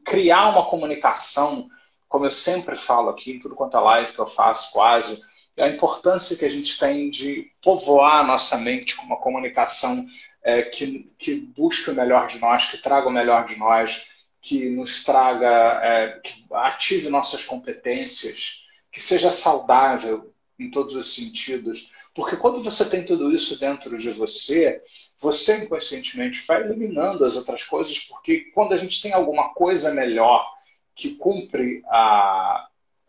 [0.05, 1.69] criar uma comunicação,
[2.09, 5.21] como eu sempre falo aqui, em tudo quanto é live que eu faço, quase,
[5.59, 10.07] a importância que a gente tem de povoar a nossa mente com uma comunicação
[10.45, 14.07] é, que, que busque o melhor de nós, que traga o melhor de nós,
[14.41, 21.91] que nos traga, é, que ative nossas competências, que seja saudável em todos os sentidos,
[22.17, 24.83] porque quando você tem tudo isso dentro de você,
[25.21, 30.51] você inconscientemente vai eliminando as outras coisas, porque quando a gente tem alguma coisa melhor
[30.95, 32.69] que cumpre a,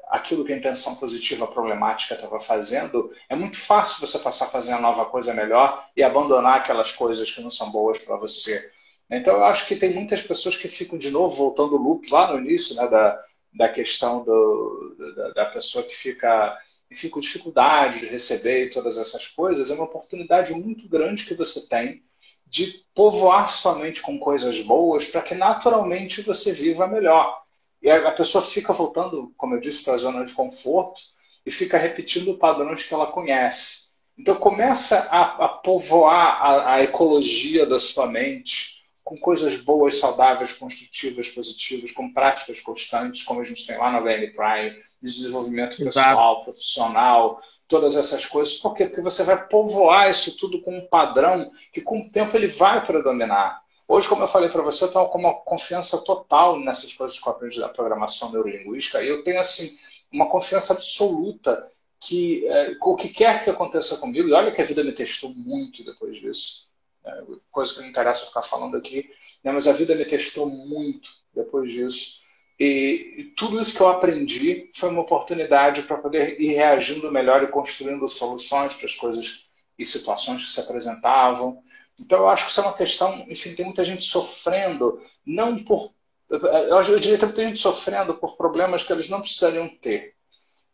[0.10, 4.72] aquilo que a intenção positiva problemática estava fazendo, é muito fácil você passar a fazer
[4.72, 8.72] uma nova coisa melhor e abandonar aquelas coisas que não são boas para você.
[9.10, 12.34] Então, eu acho que tem muitas pessoas que ficam de novo voltando o loop lá
[12.34, 13.18] no início né, da,
[13.54, 16.58] da questão do, da, da pessoa que fica
[16.90, 21.34] enfim, com dificuldade de receber e todas essas coisas, é uma oportunidade muito grande que
[21.34, 22.04] você tem
[22.46, 27.42] de povoar sua mente com coisas boas para que naturalmente você viva melhor.
[27.82, 31.02] E a pessoa fica voltando, como eu disse, para a zona de conforto
[31.46, 33.88] e fica repetindo padrões que ela conhece.
[34.18, 40.54] Então começa a, a povoar a, a ecologia da sua mente com coisas boas, saudáveis,
[40.54, 45.78] construtivas, positivas, com práticas constantes, como a gente tem lá na VN Prime, de desenvolvimento
[45.78, 46.44] pessoal, Exato.
[46.44, 48.56] profissional, todas essas coisas.
[48.56, 48.86] Por quê?
[48.86, 52.86] Porque você vai povoar isso tudo com um padrão que, com o tempo, ele vai
[52.86, 53.62] predominar.
[53.88, 57.32] Hoje, como eu falei para você, eu com uma confiança total nessas coisas que eu
[57.32, 59.78] aprendi da programação neurolinguística e eu tenho, assim,
[60.12, 64.66] uma confiança absoluta que é, o que quer que aconteça comigo, e olha que a
[64.66, 66.70] vida me testou muito depois disso,
[67.04, 69.10] é, coisa que não interessa ficar falando aqui,
[69.44, 72.22] né, mas a vida me testou muito depois disso.
[72.60, 77.48] E, tudo isso que eu aprendi foi uma oportunidade para poder ir reagindo melhor e
[77.48, 79.48] construindo soluções para as coisas
[79.78, 81.62] e situações que se apresentavam.
[82.00, 85.92] Então, eu acho que isso é uma questão, enfim, tem muita gente sofrendo, não por.
[86.30, 90.14] Eu diria que tem muita gente sofrendo por problemas que eles não precisariam ter.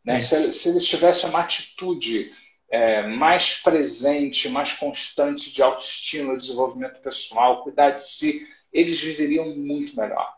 [0.04, 0.20] Né?
[0.20, 2.32] Se, se eles tivessem uma atitude
[2.70, 9.96] é, mais presente, mais constante de autoestima, desenvolvimento pessoal, cuidar de si, eles viveriam muito
[9.96, 10.34] melhor.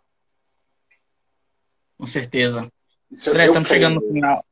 [2.06, 2.72] Com certeza.
[3.28, 4.46] André, estamos chegando no final.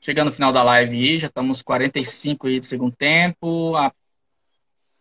[0.00, 3.72] Chegando no final da live aí, já estamos 45 aí do segundo tempo.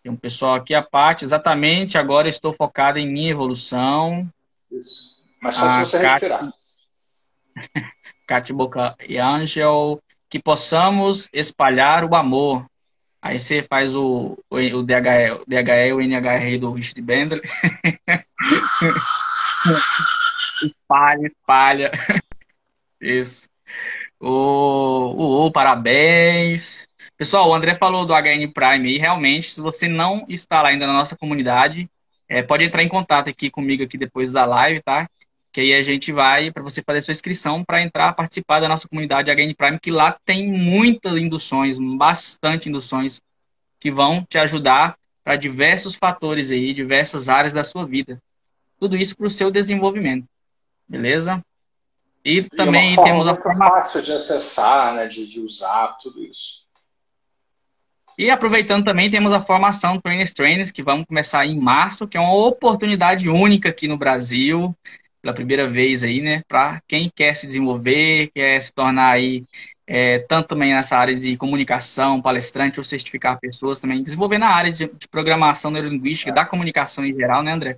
[0.02, 1.24] Tem um pessoal aqui à parte.
[1.24, 4.28] Exatamente, agora estou focado em minha evolução.
[4.72, 5.22] Isso.
[5.40, 6.14] Mas só se você Kat...
[6.14, 6.52] respirar.
[8.26, 12.66] Cati Boca e Angel que possamos espalhar o amor.
[13.22, 17.40] Aí você faz o, o, o DHE, o DHE o NHR do Richard Bender.
[20.64, 21.91] espalha, espalha.
[22.99, 23.49] Isso.
[24.20, 26.88] O, o, parabéns.
[27.18, 30.88] Pessoal, o André falou do HN Prime e realmente, se você não está lá ainda
[30.88, 31.89] na nossa comunidade,
[32.28, 35.08] é, pode entrar em contato aqui comigo aqui depois da live, tá?
[35.58, 38.88] que aí a gente vai para você fazer sua inscrição para entrar participar da nossa
[38.88, 43.20] comunidade HN Prime, que lá tem muitas induções, bastante induções
[43.80, 48.22] que vão te ajudar para diversos fatores aí, diversas áreas da sua vida.
[48.80, 50.28] Tudo isso para o seu desenvolvimento.
[50.88, 51.44] Beleza?
[52.24, 56.68] E também e temos a forma fácil de acessar, né, de, de usar tudo isso.
[58.18, 62.20] E aproveitando também, temos a formação Trainers Trainers, que vamos começar em março, que é
[62.20, 64.76] uma oportunidade única aqui no Brasil,
[65.22, 66.42] pela primeira vez aí, né?
[66.48, 69.46] Para quem quer se desenvolver, quer se tornar aí,
[69.86, 74.72] é, tanto também nessa área de comunicação, palestrante ou certificar pessoas também, desenvolver na área
[74.72, 76.34] de, de programação neurolinguística, é.
[76.34, 77.78] da comunicação em geral, né, André?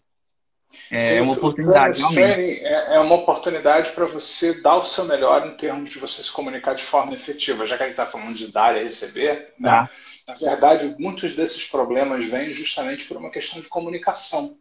[0.92, 2.02] É Sim, uma oportunidade.
[2.20, 6.32] É, é uma oportunidade para você dar o seu melhor em termos de você se
[6.32, 7.66] comunicar de forma efetiva.
[7.66, 9.70] Já que a gente está falando de dar e receber, né?
[9.70, 9.90] Ah.
[10.28, 14.58] na verdade, muitos desses problemas vêm justamente por uma questão de comunicação.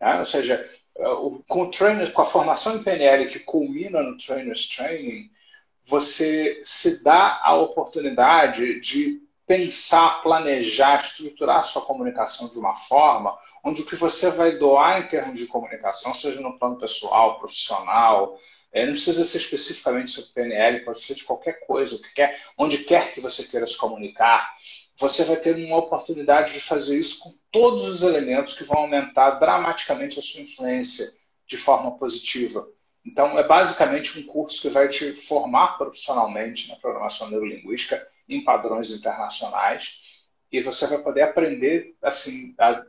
[0.00, 0.18] Né?
[0.18, 0.68] Ou seja,
[1.48, 5.30] com, o trainer, com a formação em PNL que culmina no Trainers Training,
[5.86, 13.36] você se dá a oportunidade de pensar, planejar, estruturar a sua comunicação de uma forma
[13.64, 18.38] onde o que você vai doar em termos de comunicação, seja no plano pessoal, profissional,
[18.70, 23.12] é, não precisa ser especificamente sobre PNL, pode ser de qualquer coisa, quer, onde quer
[23.12, 24.54] que você queira se comunicar,
[24.96, 29.32] você vai ter uma oportunidade de fazer isso com todos os elementos que vão aumentar
[29.32, 31.06] dramaticamente a sua influência
[31.46, 32.68] de forma positiva.
[33.04, 38.90] Então, é basicamente um curso que vai te formar profissionalmente na programação neurolinguística em padrões
[38.90, 42.82] internacionais e você vai poder aprender assim a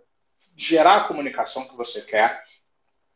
[0.55, 2.43] gerar a comunicação que você quer,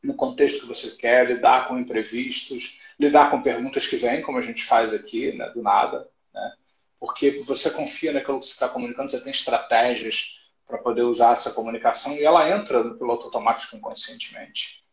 [0.02, 4.42] no contexto que você quer, lidar com imprevistos, lidar com perguntas que vêm, como a
[4.42, 6.54] gente faz aqui, né, do nada, né?
[7.00, 11.54] porque você confia naquilo que você está comunicando, você tem estratégias para poder usar essa
[11.54, 14.84] comunicação e ela entra no piloto automático inconscientemente.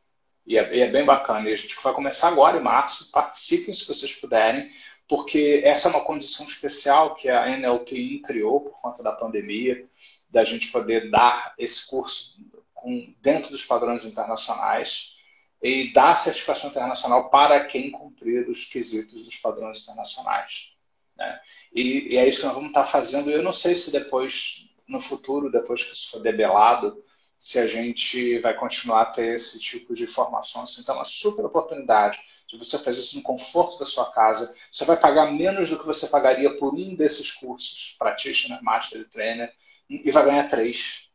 [0.46, 1.50] E é, e é, bem bacana.
[1.50, 3.10] E a gente vai começar agora em março.
[3.10, 4.70] Participem se vocês puderem,
[5.08, 9.84] porque essa é uma condição especial que a NLTI criou por conta da pandemia
[10.28, 12.40] da gente poder dar esse curso
[12.74, 15.16] com, dentro dos padrões internacionais
[15.62, 20.72] e dar certificação internacional para quem cumprir os quesitos dos padrões internacionais.
[21.16, 21.40] Né?
[21.74, 23.30] E, e, é isso que nós vamos estar fazendo.
[23.30, 27.02] Eu não sei se depois, no futuro, depois que isso for debelado,
[27.38, 30.62] se a gente vai continuar a ter esse tipo de formação.
[30.62, 32.18] Assim, então, é uma super oportunidade
[32.48, 34.54] de você fazer isso no conforto da sua casa.
[34.70, 39.04] Você vai pagar menos do que você pagaria por um desses cursos, Practitioner, Master e
[39.04, 39.52] Trainer,
[39.88, 41.06] e vai ganhar três.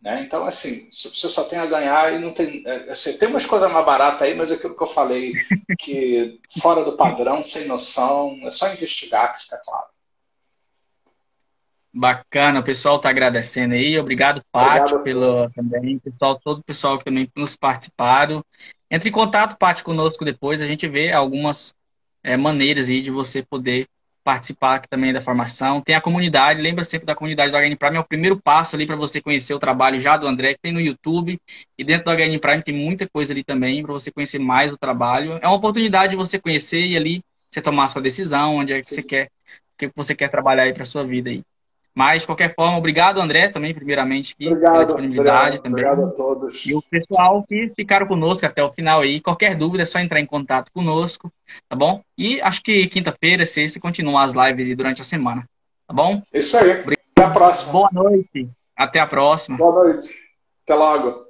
[0.00, 0.22] Né?
[0.22, 2.62] Então, assim, você só tem a ganhar e não tem.
[2.66, 5.32] É, assim, tem umas coisas mais baratas aí, mas é aquilo que eu falei,
[5.78, 9.86] que fora do padrão, sem noção, é só investigar que fica claro.
[11.92, 13.98] Bacana, o pessoal está agradecendo aí.
[13.98, 18.44] Obrigado, Pátio, pelo também, pessoal, todo o pessoal que também nos participaram.
[18.90, 20.60] Entre em contato, Pátio, conosco depois.
[20.60, 21.74] A gente vê algumas
[22.22, 23.88] é, maneiras aí de você poder
[24.26, 25.80] participar aqui também da formação.
[25.80, 28.84] Tem a comunidade, lembra sempre da comunidade do HN Prime, é o primeiro passo ali
[28.84, 31.38] para você conhecer o trabalho já do André, que tem no YouTube.
[31.78, 34.76] E dentro do HN Prime tem muita coisa ali também para você conhecer mais o
[34.76, 35.38] trabalho.
[35.40, 38.80] É uma oportunidade de você conhecer e ali você tomar a sua decisão, onde é
[38.82, 41.44] que você quer, o que você quer trabalhar aí para sua vida aí.
[41.96, 45.84] Mas, de qualquer forma, obrigado, André, também, primeiramente, aqui, obrigado, pela disponibilidade obrigado, também.
[45.86, 46.66] Obrigado a todos.
[46.66, 49.18] E o pessoal que ficaram conosco até o final aí.
[49.18, 51.32] Qualquer dúvida é só entrar em contato conosco,
[51.66, 52.02] tá bom?
[52.18, 55.48] E acho que quinta-feira, sexta, continuam as lives aí durante a semana,
[55.88, 56.20] tá bom?
[56.34, 56.82] Isso aí.
[56.82, 56.96] Obrigado.
[57.16, 57.72] Até a próxima.
[57.72, 58.48] Boa noite.
[58.76, 59.56] Até a próxima.
[59.56, 60.18] Boa noite.
[60.66, 61.25] Até logo.